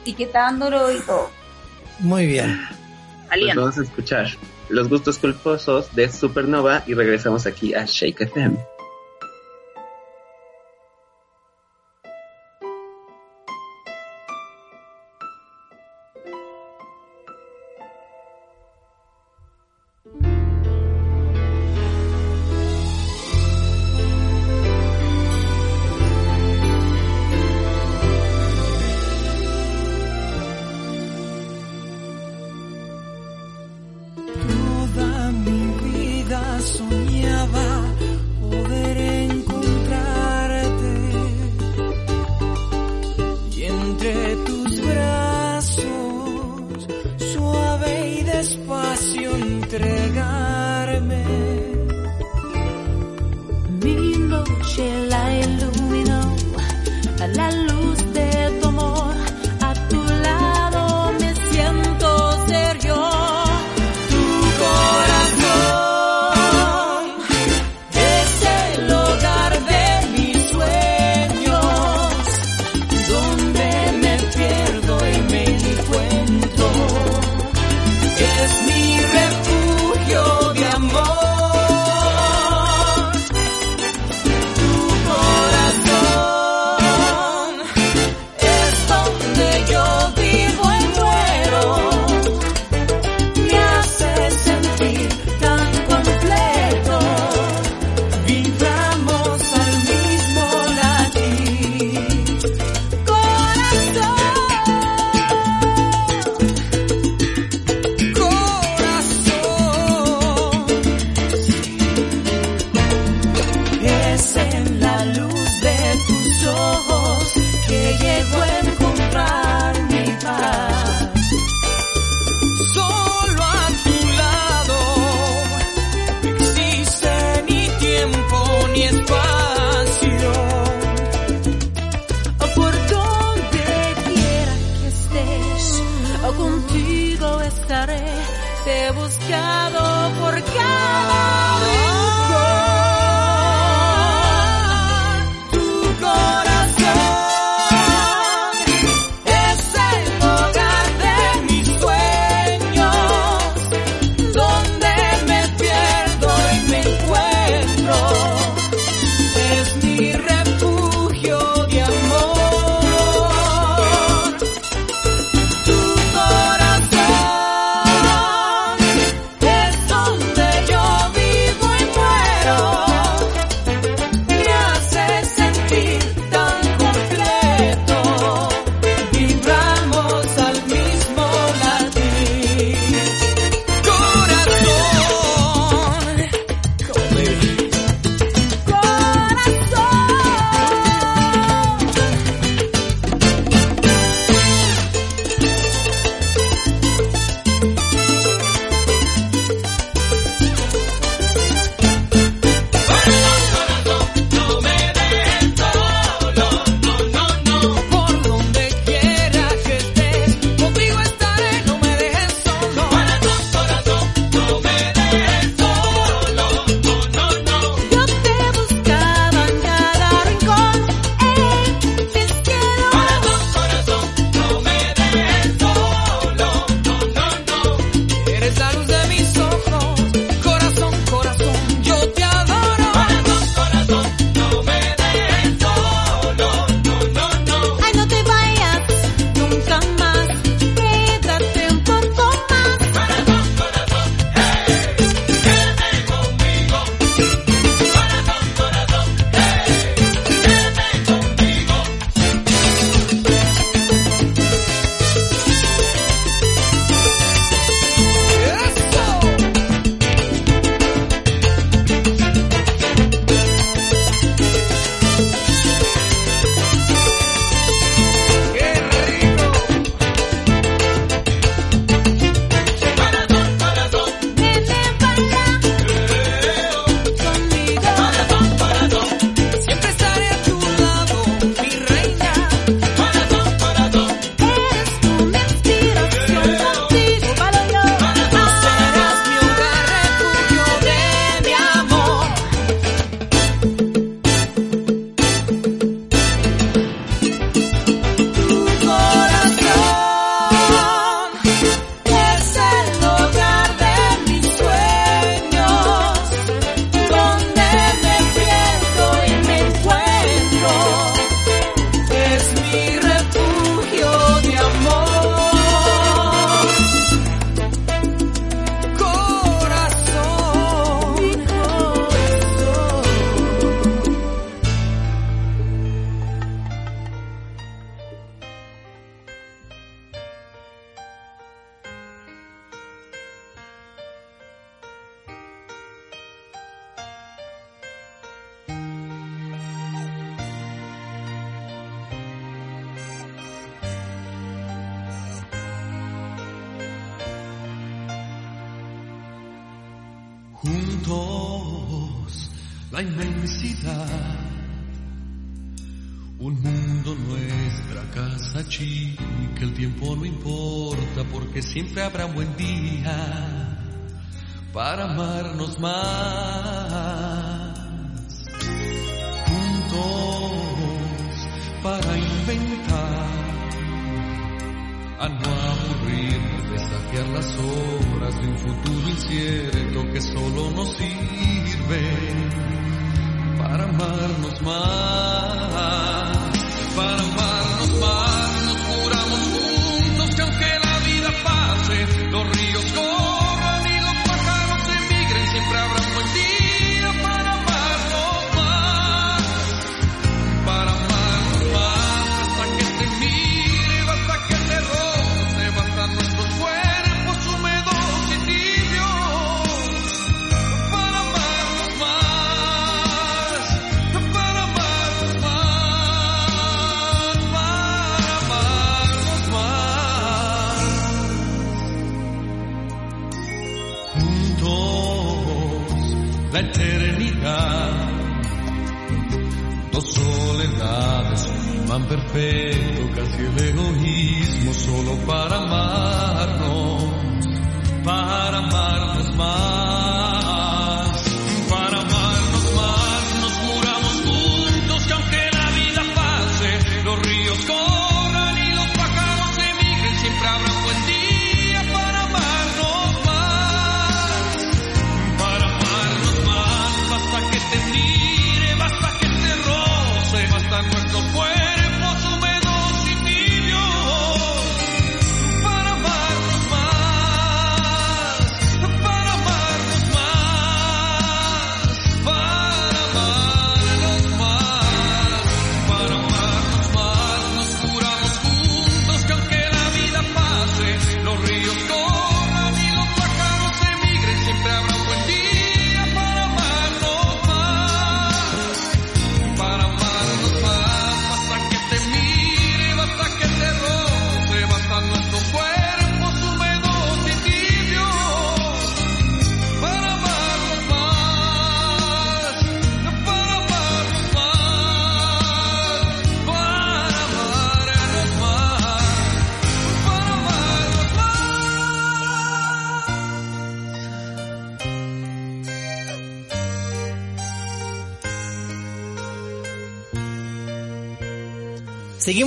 [0.02, 1.30] etiquetándolo y todo.
[2.00, 2.60] Muy bien.
[3.28, 4.26] Pues vamos a escuchar
[4.68, 8.73] los gustos culposos de Supernova y regresamos aquí a Shake FM.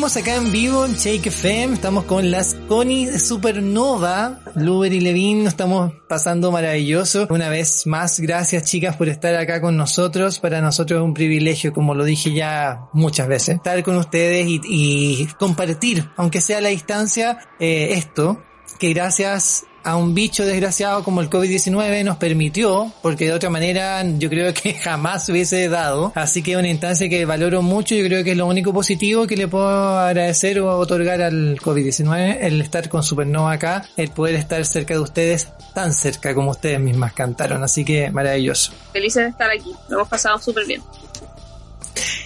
[0.08, 5.40] Seguimos acá en vivo en Shake FM, estamos con las Connie Supernova, Luber y Levin,
[5.40, 7.28] nos estamos pasando maravilloso.
[7.30, 10.40] Una vez más, gracias chicas por estar acá con nosotros.
[10.40, 15.28] Para nosotros es un privilegio, como lo dije ya muchas veces, estar con ustedes y,
[15.38, 18.42] compartir, aunque sea a la distancia, eh, esto,
[18.80, 24.04] que gracias a un bicho desgraciado como el COVID-19 nos permitió, porque de otra manera
[24.04, 26.12] yo creo que jamás hubiese dado.
[26.14, 29.26] Así que es una instancia que valoro mucho, yo creo que es lo único positivo
[29.26, 34.36] que le puedo agradecer o otorgar al COVID-19, el estar con Supernova acá, el poder
[34.36, 37.64] estar cerca de ustedes, tan cerca como ustedes mismas cantaron.
[37.64, 38.74] Así que maravilloso.
[38.92, 39.72] Felices de estar aquí.
[39.88, 40.82] Lo hemos pasado súper bien.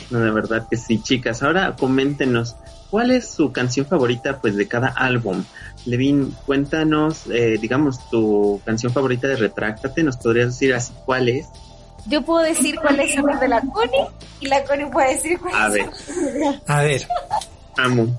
[0.10, 1.44] No, de verdad que sí, chicas.
[1.44, 2.56] Ahora coméntenos,
[2.90, 5.44] ¿cuál es su canción favorita pues de cada álbum?
[5.86, 11.48] Levin, cuéntanos, eh, digamos, tu canción favorita de Retráctate, ¿nos podrías decir así cuál es?
[12.08, 14.08] Yo puedo decir cuál es la de la Connie
[14.40, 15.90] y la Connie puede decir cuál A es ver.
[16.40, 17.08] la A ver,
[17.78, 18.18] Amo.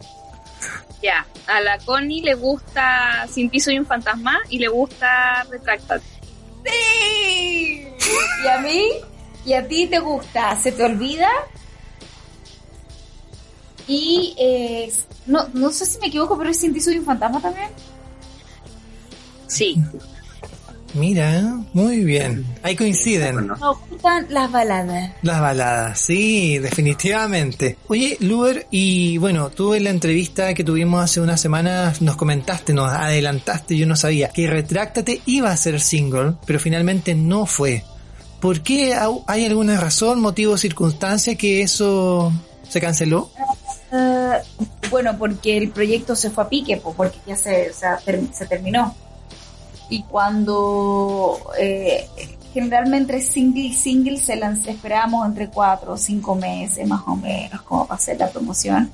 [1.02, 6.04] Ya, a la Connie le gusta Sin ti soy un fantasma y le gusta Retráctate.
[6.64, 7.88] ¡Sí!
[8.44, 8.82] Y a mí,
[9.44, 11.28] y a ti te gusta, se te olvida.
[13.88, 14.92] Y eh,
[15.26, 17.68] no, no sé si me equivoco, pero es Sin ti soy un fantasma también.
[19.48, 19.76] Sí.
[20.94, 22.44] mira, muy bien.
[22.62, 23.46] Ahí coinciden.
[23.46, 23.58] Nos
[23.90, 25.10] gustan las baladas.
[25.22, 27.76] Las baladas, sí, definitivamente.
[27.88, 32.72] Oye, Luber, y bueno, tú en la entrevista que tuvimos hace unas semanas nos comentaste,
[32.72, 37.84] nos adelantaste, yo no sabía, que Retráctate iba a ser single, pero finalmente no fue.
[38.40, 38.94] ¿Por qué?
[38.94, 42.32] ¿Au- ¿Hay alguna razón, motivo, circunstancia que eso
[42.68, 43.30] se canceló?
[44.90, 48.46] Bueno, porque el proyecto se fue a pique, po, porque ya se, o sea, se
[48.46, 48.94] terminó.
[49.88, 52.08] Y cuando eh,
[52.52, 57.62] generalmente single y single se lanza, esperábamos entre cuatro o cinco meses más o menos
[57.62, 58.90] como para hacer la promoción.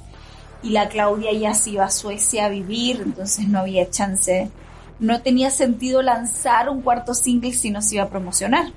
[0.63, 4.51] Y la Claudia ya se iba a Suecia a vivir, entonces no había chance.
[4.99, 8.73] No tenía sentido lanzar un cuarto single si no se iba a promocionar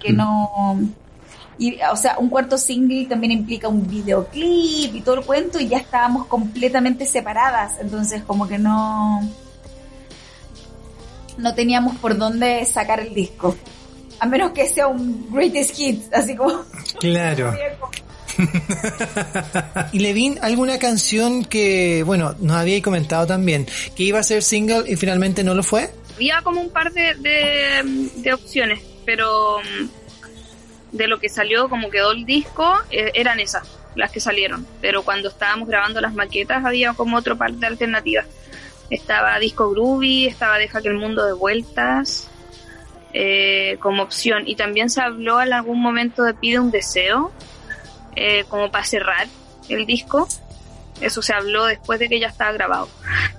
[0.00, 0.78] que no
[1.62, 5.68] y o sea un cuarto single también implica un videoclip y todo el cuento y
[5.68, 9.20] ya estábamos completamente separadas entonces como que no
[11.38, 13.56] no teníamos por dónde sacar el disco
[14.18, 16.62] a menos que sea un greatest hit así como
[17.00, 17.54] Claro.
[19.92, 24.84] y Levin, ¿alguna canción que, bueno, nos había comentado también, que iba a ser single
[24.90, 25.90] y finalmente no lo fue?
[26.14, 29.58] Había como un par de, de, de opciones, pero
[30.92, 34.66] de lo que salió, como quedó el disco, eh, eran esas, las que salieron.
[34.80, 38.26] Pero cuando estábamos grabando las maquetas había como otro par de alternativas.
[38.90, 42.28] Estaba Disco Groovy, estaba Deja que el mundo de vueltas
[43.14, 44.44] eh, como opción.
[44.46, 47.32] Y también se habló en algún momento de Pide un deseo,
[48.16, 49.26] eh, como para cerrar
[49.68, 50.28] el disco.
[51.02, 52.88] Eso se habló después de que ya estaba grabado.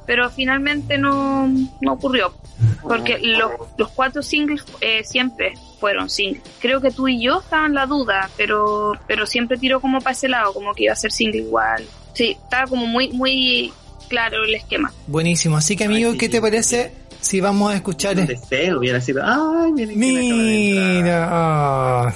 [0.05, 1.47] Pero finalmente no,
[1.81, 2.33] no ocurrió.
[2.81, 6.43] Porque los, los cuatro singles eh, siempre fueron singles.
[6.59, 10.11] Creo que tú y yo estaban en la duda, pero, pero siempre tiró como para
[10.11, 11.85] ese lado, como que iba a ser single igual.
[12.13, 13.73] Sí, estaba como muy, muy
[14.09, 14.91] claro el esquema.
[15.07, 15.57] Buenísimo.
[15.57, 18.17] Así que, amigo, ¿qué te parece si vamos a escuchar?
[18.17, 20.37] Un deseo hubiera sido, ay, miren entrar".
[20.37, 21.27] Mira.
[21.31, 22.13] ah.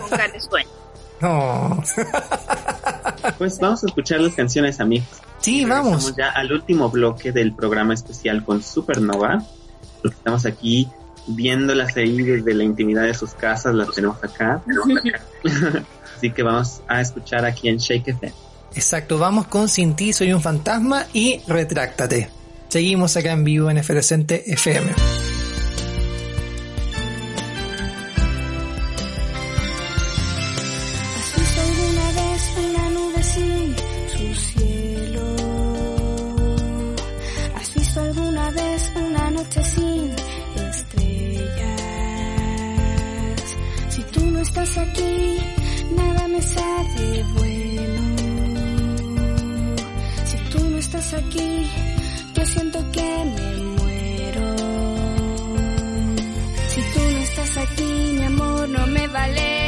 [0.00, 0.68] Con cara de sueño.
[1.22, 1.80] No.
[3.38, 5.08] Pues vamos a escuchar las canciones, amigos.
[5.40, 6.14] Sí, vamos.
[6.16, 9.44] ya al último bloque del programa especial con Supernova.
[10.00, 10.88] Porque estamos aquí
[11.26, 14.62] viéndolas ahí desde la intimidad de sus casas, las tenemos acá.
[14.66, 15.22] tenemos acá.
[16.16, 18.34] Así que vamos a escuchar aquí en Shake FM.
[18.74, 22.30] Exacto, vamos con Sin ti soy un fantasma y Retráctate.
[22.68, 25.41] Seguimos acá en vivo en Efervescente FM.
[51.02, 51.70] Estás aquí,
[52.34, 54.56] yo siento que me muero.
[56.68, 59.61] Si tú no estás aquí, mi amor, no me vale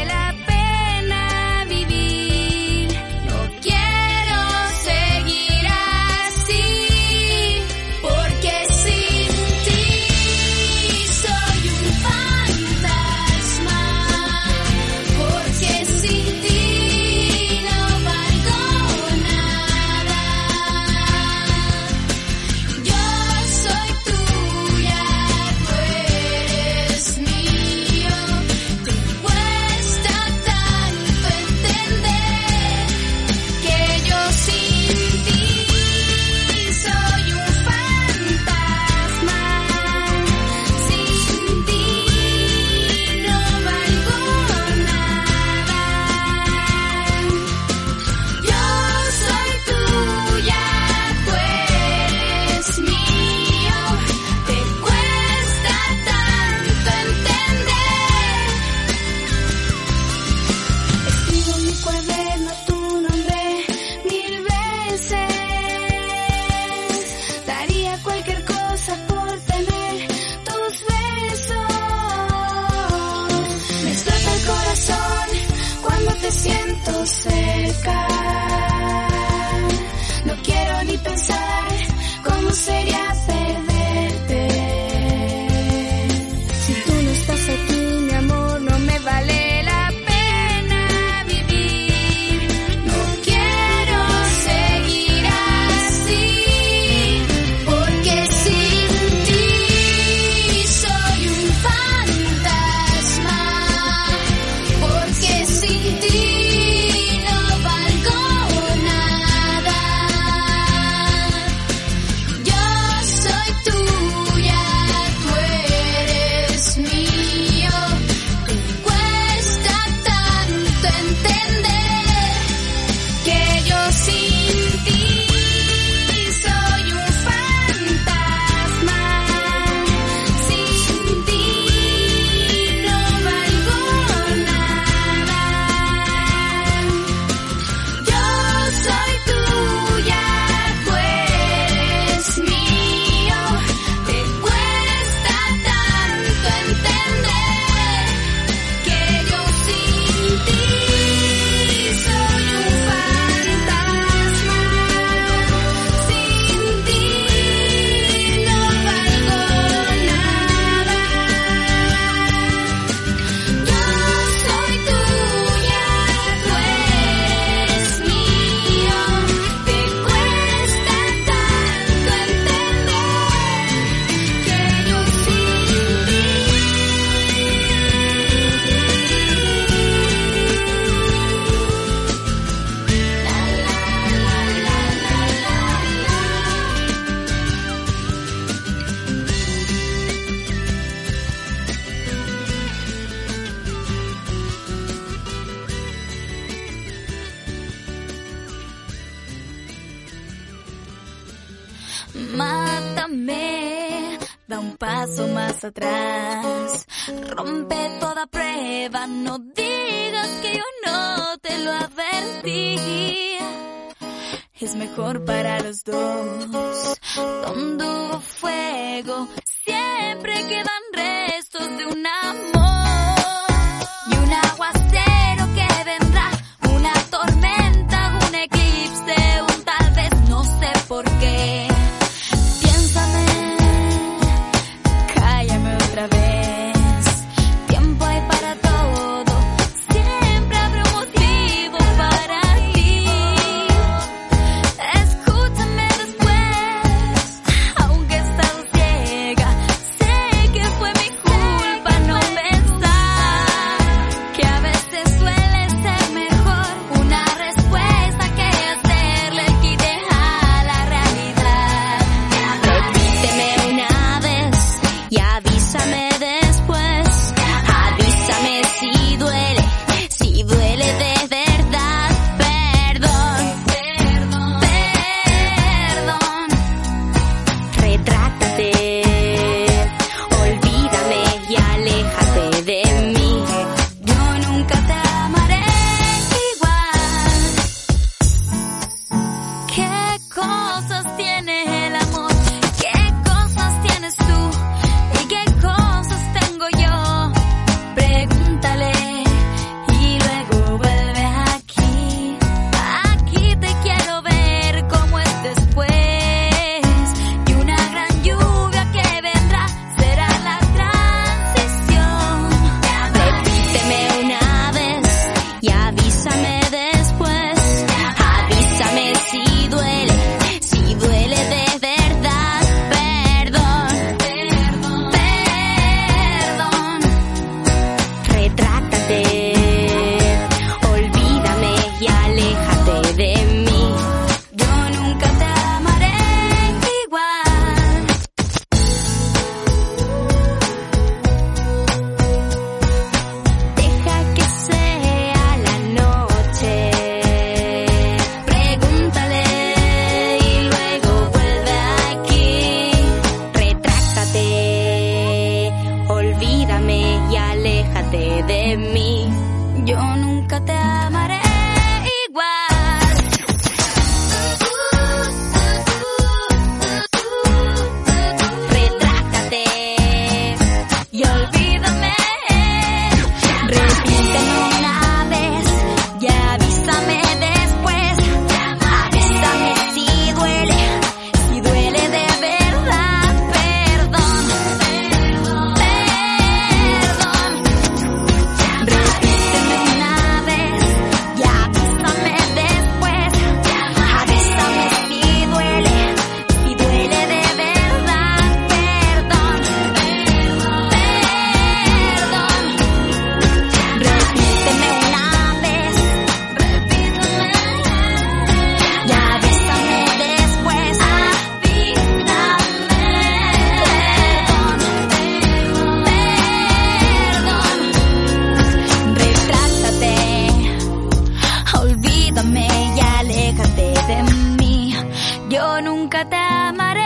[425.81, 427.03] nunca te amaré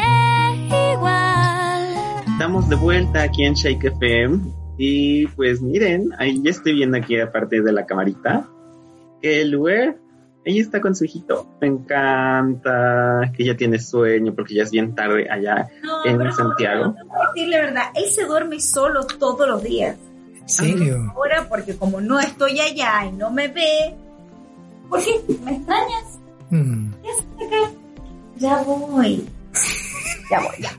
[0.92, 1.88] igual.
[2.32, 4.40] Estamos de vuelta aquí en Shake FM
[4.76, 8.48] y pues miren, ahí ya estoy viendo aquí aparte de la camarita
[9.20, 9.96] que el lugar
[10.44, 11.46] ella está con su hijito.
[11.60, 16.32] Me encanta que ya tiene sueño porque ya es bien tarde allá no, en pero
[16.32, 16.84] Santiago.
[16.84, 19.96] No, no, verdad, él se duerme solo todos los días.
[20.46, 21.12] Serio?
[21.14, 23.94] Ahora, porque como no estoy allá y no me ve,
[24.88, 25.20] ¿por qué?
[25.44, 26.18] ¿Me extrañas?
[26.50, 26.92] Mm.
[28.39, 29.24] Ya voy.
[30.30, 30.70] Ya voy, ya.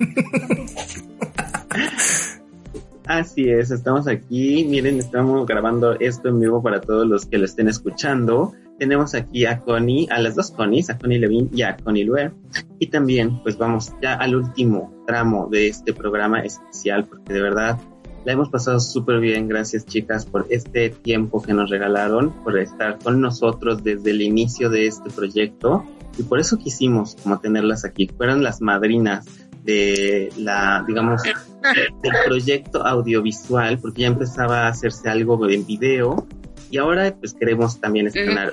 [3.08, 4.64] Así es, estamos aquí.
[4.70, 8.54] Miren, estamos grabando esto en vivo para todos los que lo estén escuchando.
[8.78, 12.32] Tenemos aquí a Connie, a las dos Connies, a Connie Levin y a Connie Luer.
[12.78, 17.80] Y también, pues vamos ya al último tramo de este programa especial, porque de verdad
[18.26, 19.48] la hemos pasado súper bien.
[19.48, 24.70] Gracias, chicas, por este tiempo que nos regalaron, por estar con nosotros desde el inicio
[24.70, 25.84] de este proyecto.
[26.20, 28.08] Y por eso quisimos como tenerlas aquí.
[28.18, 29.26] Fueron las madrinas
[29.64, 36.28] de la, digamos, del proyecto audiovisual, porque ya empezaba a hacerse algo en video.
[36.72, 38.52] Y ahora pues queremos también estrenar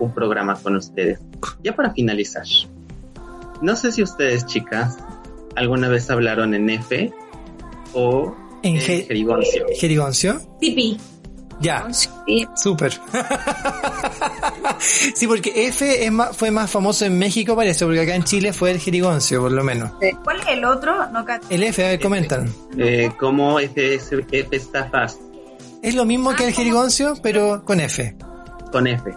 [0.00, 1.20] un programa con ustedes.
[1.62, 2.44] Ya para finalizar,
[3.62, 4.98] no sé si ustedes chicas
[5.54, 7.12] alguna vez hablaron en F
[7.92, 9.66] o En en Ge- jerigoncio.
[9.78, 10.40] Jerigoncio.
[10.58, 10.98] Tipi.
[11.60, 12.46] Ya, Sí.
[12.56, 12.92] súper.
[15.14, 18.52] sí, porque F es más- fue más famoso en México, parece, porque acá en Chile
[18.52, 19.92] fue el jerigoncio, por lo menos.
[20.22, 21.06] ¿Cuál es el otro?
[21.10, 21.24] No.
[21.50, 22.52] El F, a ver, comentan.
[22.78, 25.20] Eh, como F, F está fast
[25.82, 28.16] Es lo mismo que el jerigoncio, pero con F.
[28.72, 29.10] con F.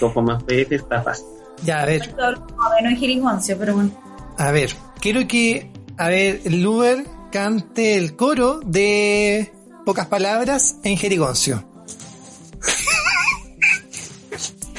[0.00, 1.22] Como F está fast.
[1.64, 3.90] Ya, a ver, A ver, no es jerigoncio, pero bueno.
[4.38, 4.70] a ver.
[5.00, 9.52] Quiero que, a ver, Luber cante el coro de
[9.86, 11.64] pocas palabras en jerigoncio.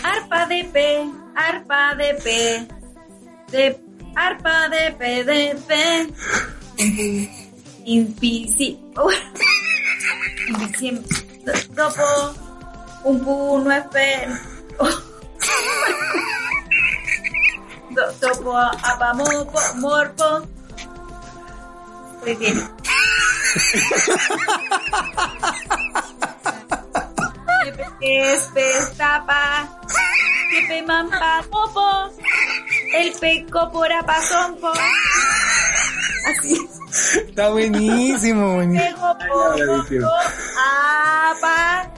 [0.03, 2.67] Arpa de P, arpa de P,
[3.49, 3.79] de
[4.15, 6.13] arpa de P, de P.
[7.85, 8.77] Impisi.
[8.97, 9.11] Oh.
[10.49, 11.01] Impisi.
[11.73, 12.03] Dopo.
[13.05, 14.27] Un pu no es P.
[18.19, 20.56] Topo apamopo morpo.
[22.21, 22.69] Muy bien.
[28.01, 29.67] Es pestapa.
[30.51, 32.09] Que pe mampa popo.
[32.93, 34.71] El peco por apasompo.
[36.29, 36.69] Así.
[37.27, 39.17] Está buenísimo, buenísimo.
[39.27, 39.55] Popo.
[40.57, 41.91] Apa.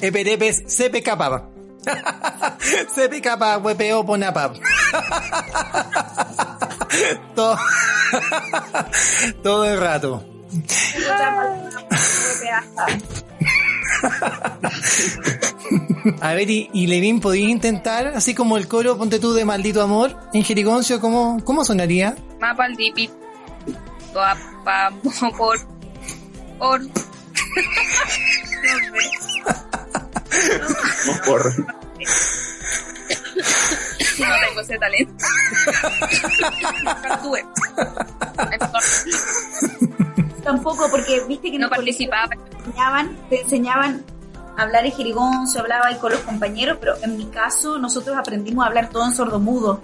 [0.00, 0.64] Eperepes,
[1.86, 3.56] CPK, papa.
[3.56, 4.52] CPK, huepeo, ponapa.
[7.34, 7.56] Todo,
[9.42, 10.24] todo el rato.
[16.20, 19.82] A ver, y, y Levin, ¿podías intentar, así como el coro, ponte tú de maldito
[19.82, 22.16] amor, en Jerigoncio, ¿cómo, cómo sonaría?
[22.40, 23.10] Mapa al dipi.
[24.12, 24.92] Guapa,
[25.36, 25.58] por.
[26.58, 26.80] Por.
[30.30, 31.06] no sé.
[31.06, 31.58] Como por-
[34.18, 35.24] No tengo ese talento.
[37.10, 37.38] Actúe.
[40.42, 42.28] Tampoco, porque viste que No el participaba.
[42.28, 42.36] te
[42.66, 44.04] enseñaban, te enseñaban
[44.56, 48.64] a hablar en jerigoncio, hablaba ahí con los compañeros, pero en mi caso nosotros aprendimos
[48.64, 49.80] a hablar todo en sordomudo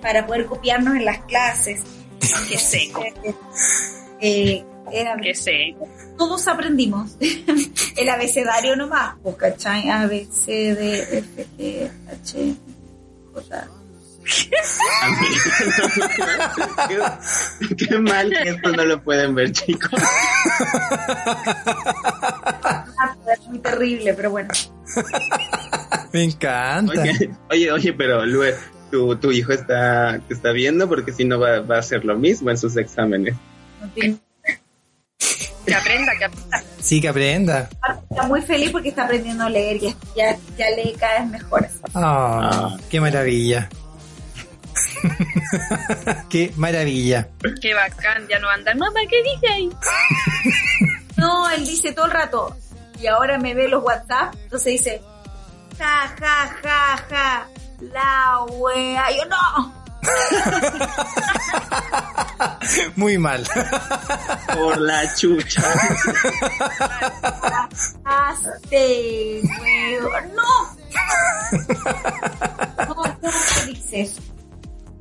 [0.00, 1.82] para poder copiarnos en las clases.
[2.48, 3.04] Qué seco.
[4.20, 5.88] Eh, era- Qué seco.
[6.18, 7.16] todos aprendimos
[7.96, 9.88] el abecedario nomás, pues, ¿cachai?
[9.90, 12.54] A, B, C, D, F, G, H,
[13.34, 13.68] J.
[16.88, 19.90] qué, qué mal que esto no lo pueden ver, chicos.
[22.96, 24.48] Ah, Es muy terrible, pero bueno.
[26.12, 26.92] Me encanta.
[26.92, 28.54] Oye, oye, oye, pero Luis,
[28.90, 32.16] tu, tu hijo está, te está viendo porque si no va, va a hacer lo
[32.16, 33.34] mismo en sus exámenes.
[33.80, 34.16] no tiene-
[35.66, 36.62] Que aprenda, que aprenda.
[36.80, 37.68] Sí, que aprenda.
[38.10, 41.68] Está muy feliz porque está aprendiendo a leer y ya, ya lee cada vez mejor.
[41.94, 43.68] Ah, qué maravilla.
[46.28, 47.28] qué maravilla.
[47.60, 48.74] Qué bacán, ya no anda.
[48.74, 49.70] Mamá, ¿qué dice ahí?
[51.16, 52.56] No, él dice todo el rato.
[53.00, 55.00] Y ahora me ve los WhatsApp, entonces dice,
[55.78, 57.48] ja, ja, ja, ja,
[57.80, 59.12] la wea.
[59.12, 59.83] Y yo, no.
[62.96, 63.46] Muy mal.
[64.54, 65.62] Por la chucha.
[68.04, 69.42] Hazte.
[70.34, 70.42] No.
[70.94, 71.04] No,
[72.86, 74.16] ¿cómo te dices?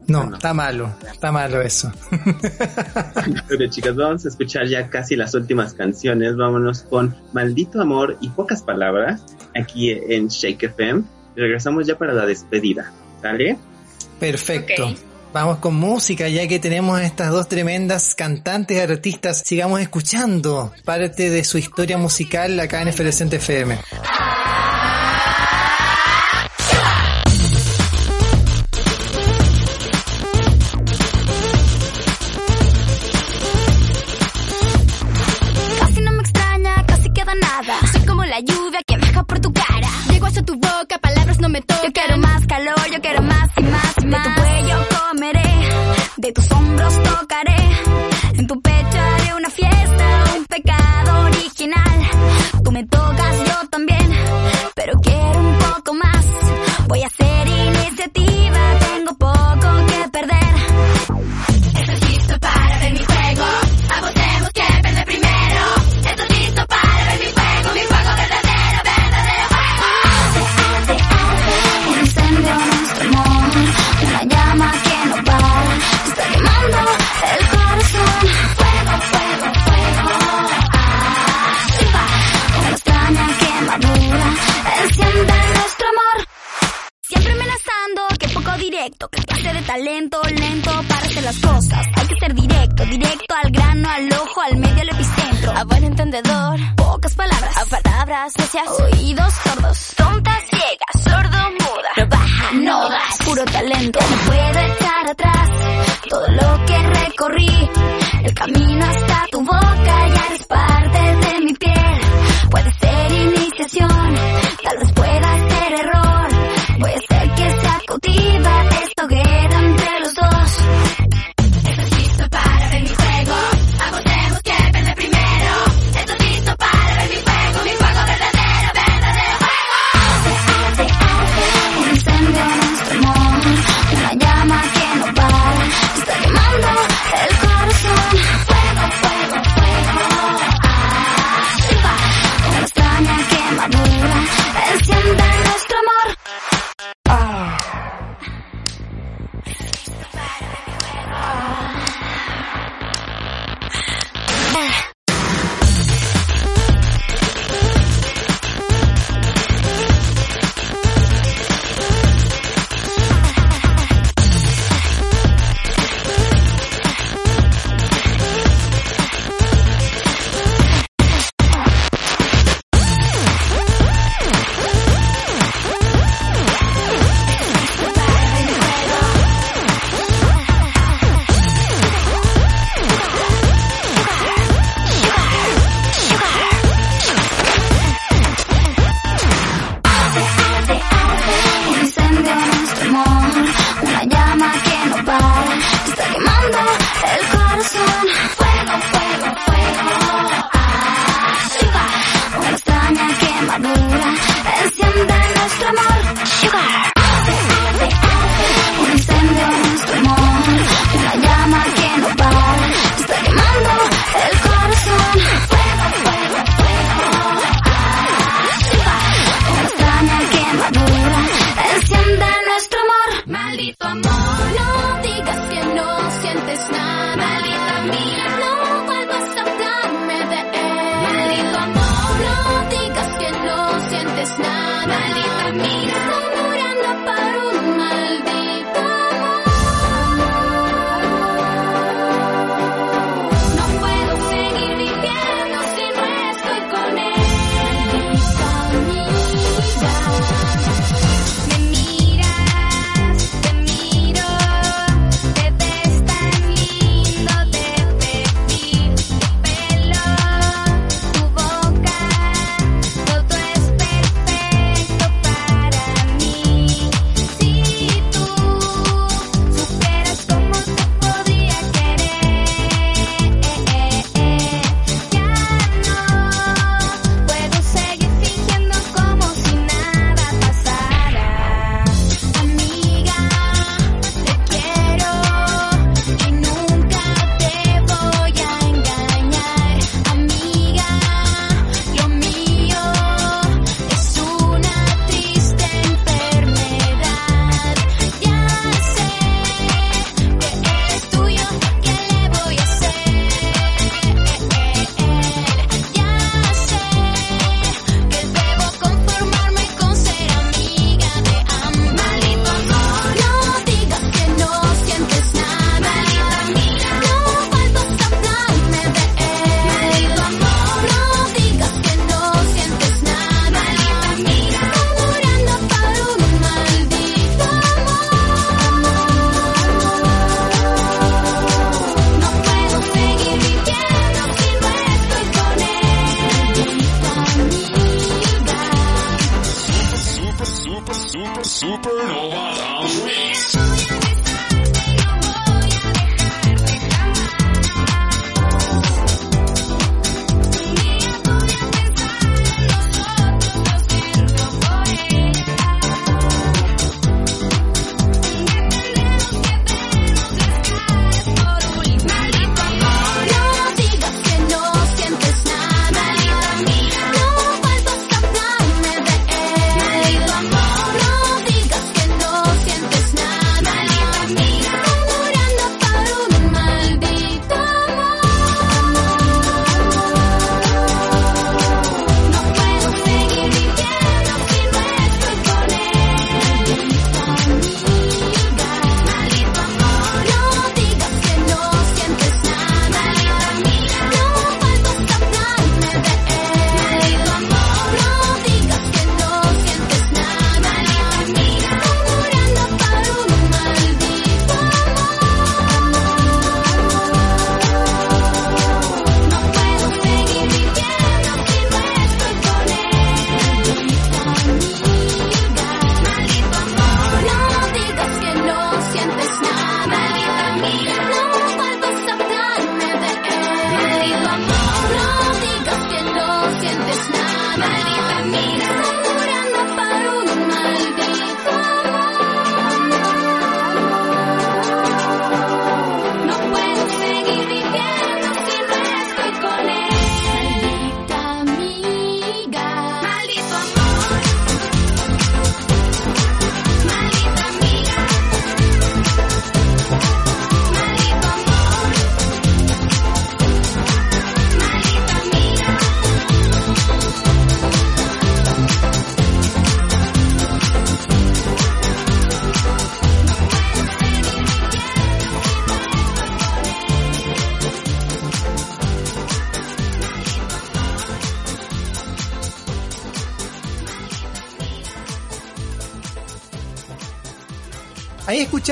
[0.08, 0.94] No, está malo.
[1.12, 1.92] Está malo eso.
[3.48, 6.36] Pero chicas, vamos a escuchar ya casi las últimas canciones.
[6.36, 9.24] Vámonos con Maldito Amor y Pocas Palabras
[9.56, 11.04] aquí en Shake FM.
[11.36, 12.92] Regresamos ya para la despedida.
[13.22, 13.58] ¿Sale?
[14.24, 14.86] Perfecto.
[14.86, 14.98] Okay.
[15.34, 19.44] Vamos con música, ya que tenemos a estas dos tremendas cantantes y artistas.
[19.46, 23.80] Sigamos escuchando parte de su historia musical acá en Efervescente FM.
[35.80, 37.80] Casi no me extraña, casi queda nada.
[37.92, 39.90] Soy como la lluvia que viaja por tu cara.
[40.10, 42.13] Llego hasta tu boca, palabras no me tocan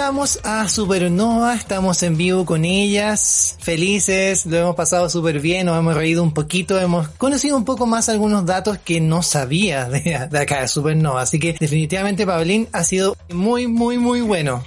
[0.02, 5.78] escuchamos a Supernova, estamos en vivo con ellas, felices, lo hemos pasado súper bien, nos
[5.78, 10.28] hemos reído un poquito, hemos conocido un poco más algunos datos que no sabía de,
[10.28, 14.66] de acá de Supernova, así que definitivamente Pablín ha sido muy, muy, muy bueno.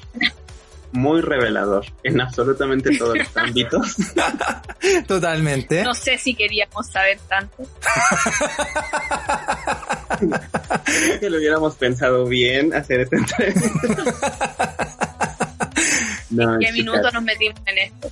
[0.92, 3.96] Muy revelador en absolutamente todos los ámbitos.
[5.08, 5.82] Totalmente.
[5.82, 7.56] No sé si queríamos saber tanto.
[10.84, 14.94] Creo que lo hubiéramos pensado bien hacer esta entrevista.
[16.34, 18.10] No, ¿Qué chicas, minuto nos metimos en esto?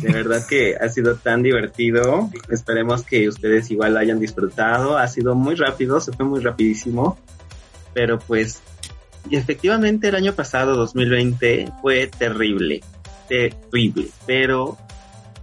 [0.00, 2.30] De verdad que ha sido tan divertido.
[2.50, 4.98] Esperemos que ustedes igual hayan disfrutado.
[4.98, 7.18] Ha sido muy rápido, se fue muy rapidísimo.
[7.94, 8.60] Pero pues,
[9.28, 12.80] y efectivamente el año pasado, 2020, fue terrible.
[13.28, 14.08] Terrible.
[14.26, 14.78] Pero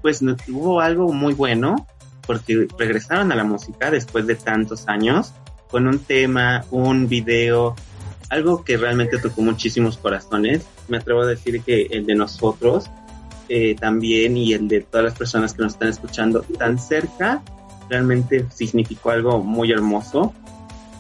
[0.02, 1.88] pues no- hubo algo muy bueno
[2.26, 5.34] porque regresaron a la música después de tantos años
[5.70, 7.76] con un tema, un video,
[8.30, 10.66] algo que realmente tocó muchísimos corazones.
[10.88, 12.90] Me atrevo a decir que el de nosotros
[13.50, 17.42] eh, también y el de todas las personas que nos están escuchando tan cerca
[17.90, 20.34] realmente significó algo muy hermoso.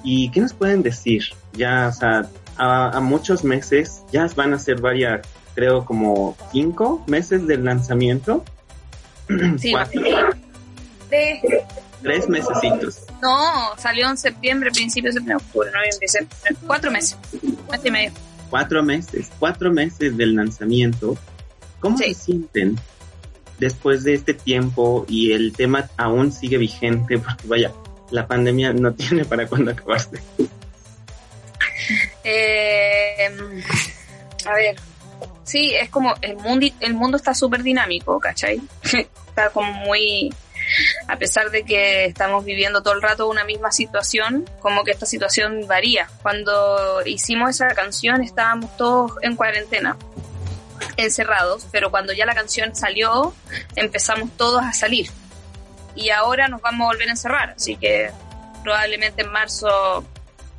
[0.04, 1.24] ¿Y qué nos pueden decir?
[1.54, 2.28] Ya, o sea,
[2.58, 5.22] a, a muchos meses, ya van a ser varias,
[5.54, 8.44] creo como cinco meses del lanzamiento.
[9.60, 10.02] Sí, Cuatro,
[11.12, 11.64] De,
[12.02, 13.04] tres mesecitos.
[13.22, 16.08] No, salió en septiembre, principio de septiembre, octubre, noviembre.
[16.66, 17.18] Cuatro meses.
[17.70, 18.12] Mes y medio.
[18.50, 21.18] Cuatro meses, cuatro meses del lanzamiento.
[21.80, 22.14] ¿Cómo Sí.
[22.14, 22.80] se sienten
[23.60, 27.18] después de este tiempo y el tema aún sigue vigente?
[27.20, 27.72] Porque vaya,
[28.12, 30.22] la pandemia no tiene para cuándo acabarse.
[32.24, 33.30] Eh,
[34.46, 34.76] a ver,
[35.44, 38.62] sí, es como el mundo, el mundo está súper dinámico, ¿cachai?
[38.84, 40.34] está como muy,
[41.08, 45.06] a pesar de que estamos viviendo todo el rato una misma situación, como que esta
[45.06, 46.10] situación varía.
[46.22, 49.98] Cuando hicimos esa canción estábamos todos en cuarentena,
[50.98, 53.34] encerrados, pero cuando ya la canción salió,
[53.76, 55.10] empezamos todos a salir.
[55.96, 58.12] Y ahora nos vamos a volver a encerrar, así que
[58.64, 60.06] probablemente en marzo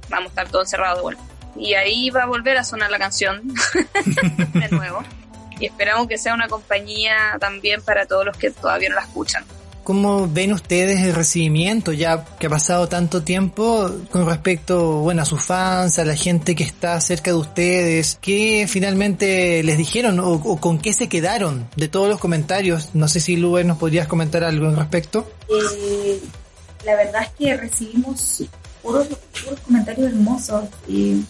[0.09, 1.15] vamos a estar todos encerrados.
[1.57, 3.43] Y ahí va a volver a sonar la canción
[4.55, 5.03] de nuevo.
[5.59, 9.45] Y esperamos que sea una compañía también para todos los que todavía no la escuchan.
[9.85, 15.25] ¿Cómo ven ustedes el recibimiento ya que ha pasado tanto tiempo con respecto, bueno, a
[15.25, 18.19] sus fans, a la gente que está cerca de ustedes?
[18.21, 22.91] ¿Qué finalmente les dijeron o, o con qué se quedaron de todos los comentarios?
[22.95, 25.31] No sé si Luber nos podrías comentar algo al respecto.
[25.49, 26.21] eh,
[26.85, 28.43] la verdad es que recibimos
[28.83, 29.09] puros,
[29.45, 31.25] puros comentarios hermosos y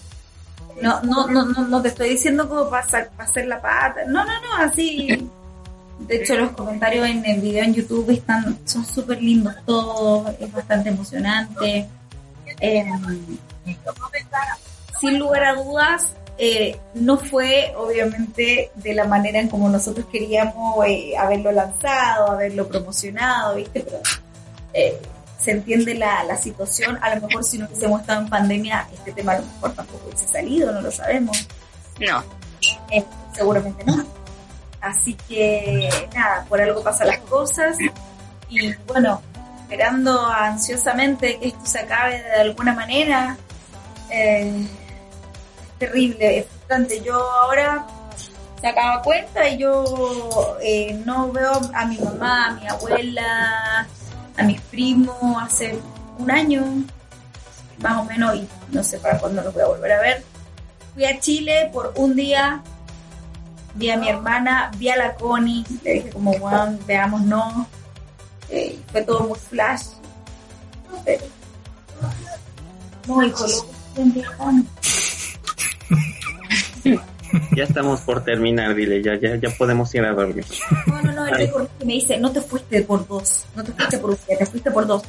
[0.81, 4.01] No, no, no, no, no te estoy diciendo como para, para hacer la pata.
[4.07, 5.29] No, no, no, así.
[6.07, 10.51] De hecho, los comentarios en el video en YouTube están, son súper lindos todos, es
[10.53, 11.87] bastante emocionante.
[12.61, 12.85] Eh,
[15.01, 20.85] sin lugar a dudas, eh, no fue obviamente de la manera en como nosotros queríamos
[20.87, 23.81] eh, haberlo lanzado, haberlo promocionado, ¿viste?
[23.81, 24.01] Pero
[24.73, 24.99] eh,
[25.39, 26.99] se entiende la, la situación.
[27.03, 30.07] A lo mejor si no hubiésemos estado en pandemia, este tema a lo mejor tampoco
[30.07, 31.47] hubiese salido, no lo sabemos.
[31.99, 32.25] No.
[32.91, 33.05] Eh,
[33.35, 34.20] seguramente no.
[34.81, 37.77] Así que nada, por algo pasan las cosas
[38.49, 39.21] y bueno,
[39.63, 43.37] esperando ansiosamente que esto se acabe de alguna manera.
[44.11, 44.67] Eh,
[45.63, 47.03] es terrible, es frustrante.
[47.03, 47.87] Yo ahora
[48.61, 53.87] se acaba cuenta y yo eh, no veo a mi mamá, a mi abuela,
[54.37, 55.79] a mis primos hace
[56.19, 56.65] un año
[57.79, 60.23] más o menos y no sé para cuándo los voy a volver a ver.
[60.95, 62.63] Fui a Chile por un día,
[63.75, 67.67] vi a mi hermana, vi a la Connie, le dije como, bueno, veamos, no.
[68.49, 69.87] Eh, fue todo muy flash.
[71.05, 71.25] Pero-
[73.07, 73.47] no, hijo.
[77.55, 80.45] Ya estamos por terminar, dile, ya, ya, ya podemos ir a dormir.
[80.87, 83.71] No, no, no, el récord que me dice, no te fuiste por dos, no te
[83.73, 85.03] fuiste por un día, te fuiste por dos.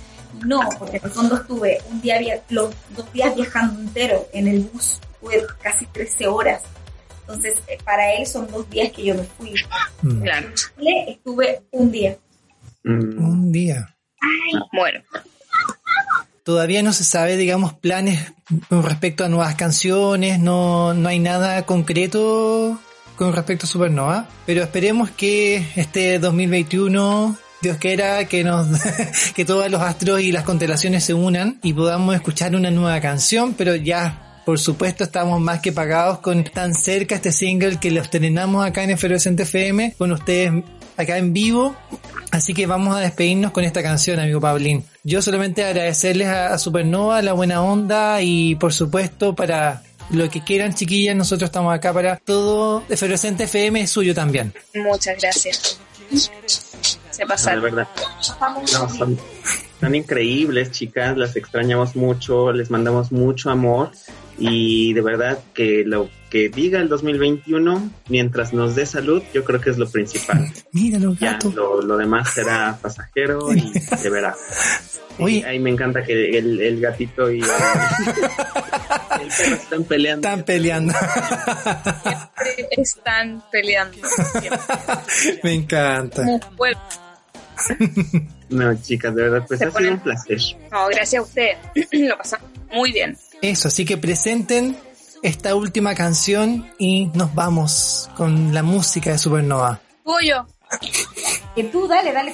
[0.46, 2.20] No, porque en el fondo estuve un día,
[2.50, 6.62] los dos días viajando entero en el bus, estuve casi 13 horas.
[7.34, 9.54] Entonces, eh, para él son dos días que yo me fui.
[10.02, 10.22] Mm.
[10.22, 10.48] Claro.
[10.48, 12.18] En Chile estuve un día.
[12.84, 13.96] Mm, Un día.
[14.74, 15.00] Bueno,
[16.44, 18.34] Todavía no se sabe, digamos, planes
[18.68, 22.80] con respecto a nuevas canciones, no, no hay nada concreto
[23.16, 28.68] con respecto a Supernova, pero esperemos que este 2021, Dios quiera, que nos,
[29.36, 33.54] que todos los astros y las constelaciones se unan y podamos escuchar una nueva canción,
[33.54, 38.02] pero ya, por supuesto, estamos más que pagados con tan cerca este single que lo
[38.02, 40.64] estrenamos acá en Efervescente FM, con ustedes
[40.98, 41.76] acá en vivo,
[42.32, 44.86] Así que vamos a despedirnos con esta canción, amigo Paulín.
[45.04, 50.42] Yo solamente agradecerles a, a Supernova la buena onda y por supuesto para lo que
[50.42, 52.84] quieran chiquillas, nosotros estamos acá para todo.
[52.90, 54.54] Efervescente FM es suyo también.
[54.76, 55.78] muchas gracias.
[57.10, 57.64] Se de pasaron.
[57.64, 57.88] verdad.
[58.74, 59.18] No,
[59.82, 63.92] son, son increíbles, chicas, las extrañamos mucho, les mandamos mucho amor
[64.38, 69.60] y de verdad que lo que diga el 2021, mientras nos dé salud, yo creo
[69.60, 70.48] que es lo principal.
[70.72, 74.36] Mira los Ya, lo, lo demás será pasajero y se verá.
[75.20, 75.46] Oye.
[75.46, 77.50] Ahí me encanta que el, el gatito y el,
[79.22, 80.28] el perro están peleando.
[80.28, 80.94] Están peleando.
[82.56, 83.98] Siempre están peleando.
[84.40, 84.60] Siempre.
[85.44, 86.24] Me encanta.
[86.24, 86.80] Como pueblo.
[88.52, 90.40] No, chicas, de verdad, pues Se ha sido un placer.
[90.72, 91.52] No, gracias a usted.
[91.92, 93.18] Lo pasamos muy bien.
[93.42, 94.78] Eso, así que presenten
[95.24, 99.80] esta última canción y nos vamos con la música de Supernova.
[100.04, 100.46] Tuyo.
[101.54, 102.34] Que tú, dale, dale.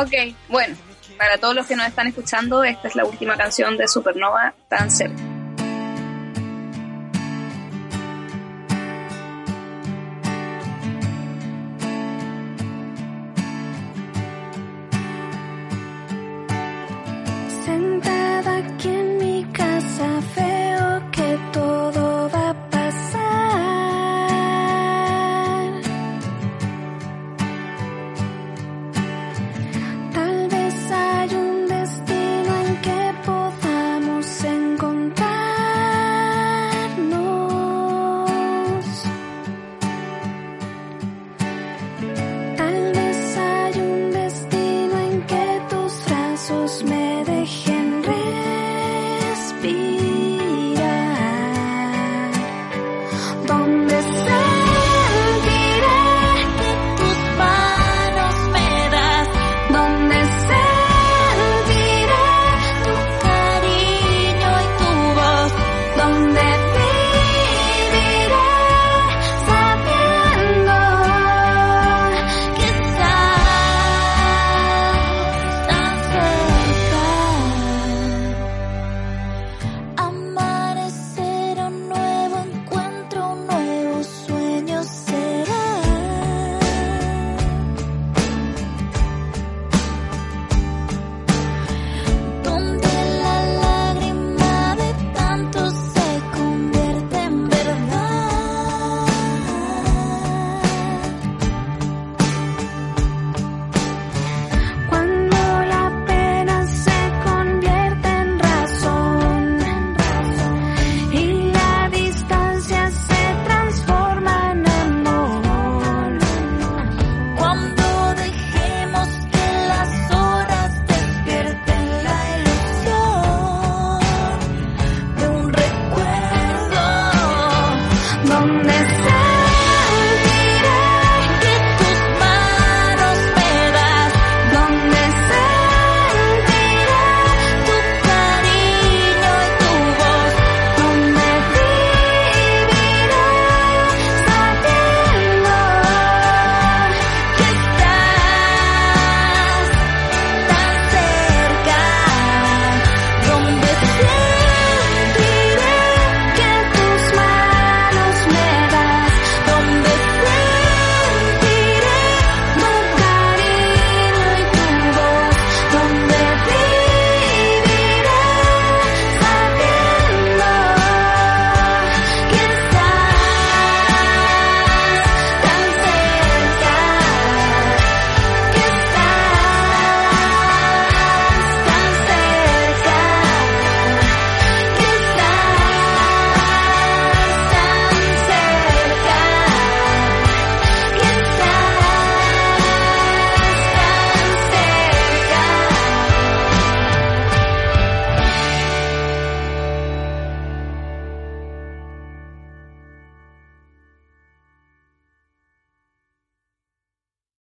[0.00, 0.74] Ok, bueno,
[1.16, 4.90] para todos los que nos están escuchando, esta es la última canción de Supernova, tan
[4.90, 5.22] cerca.
[18.42, 19.21] Sentada aquí en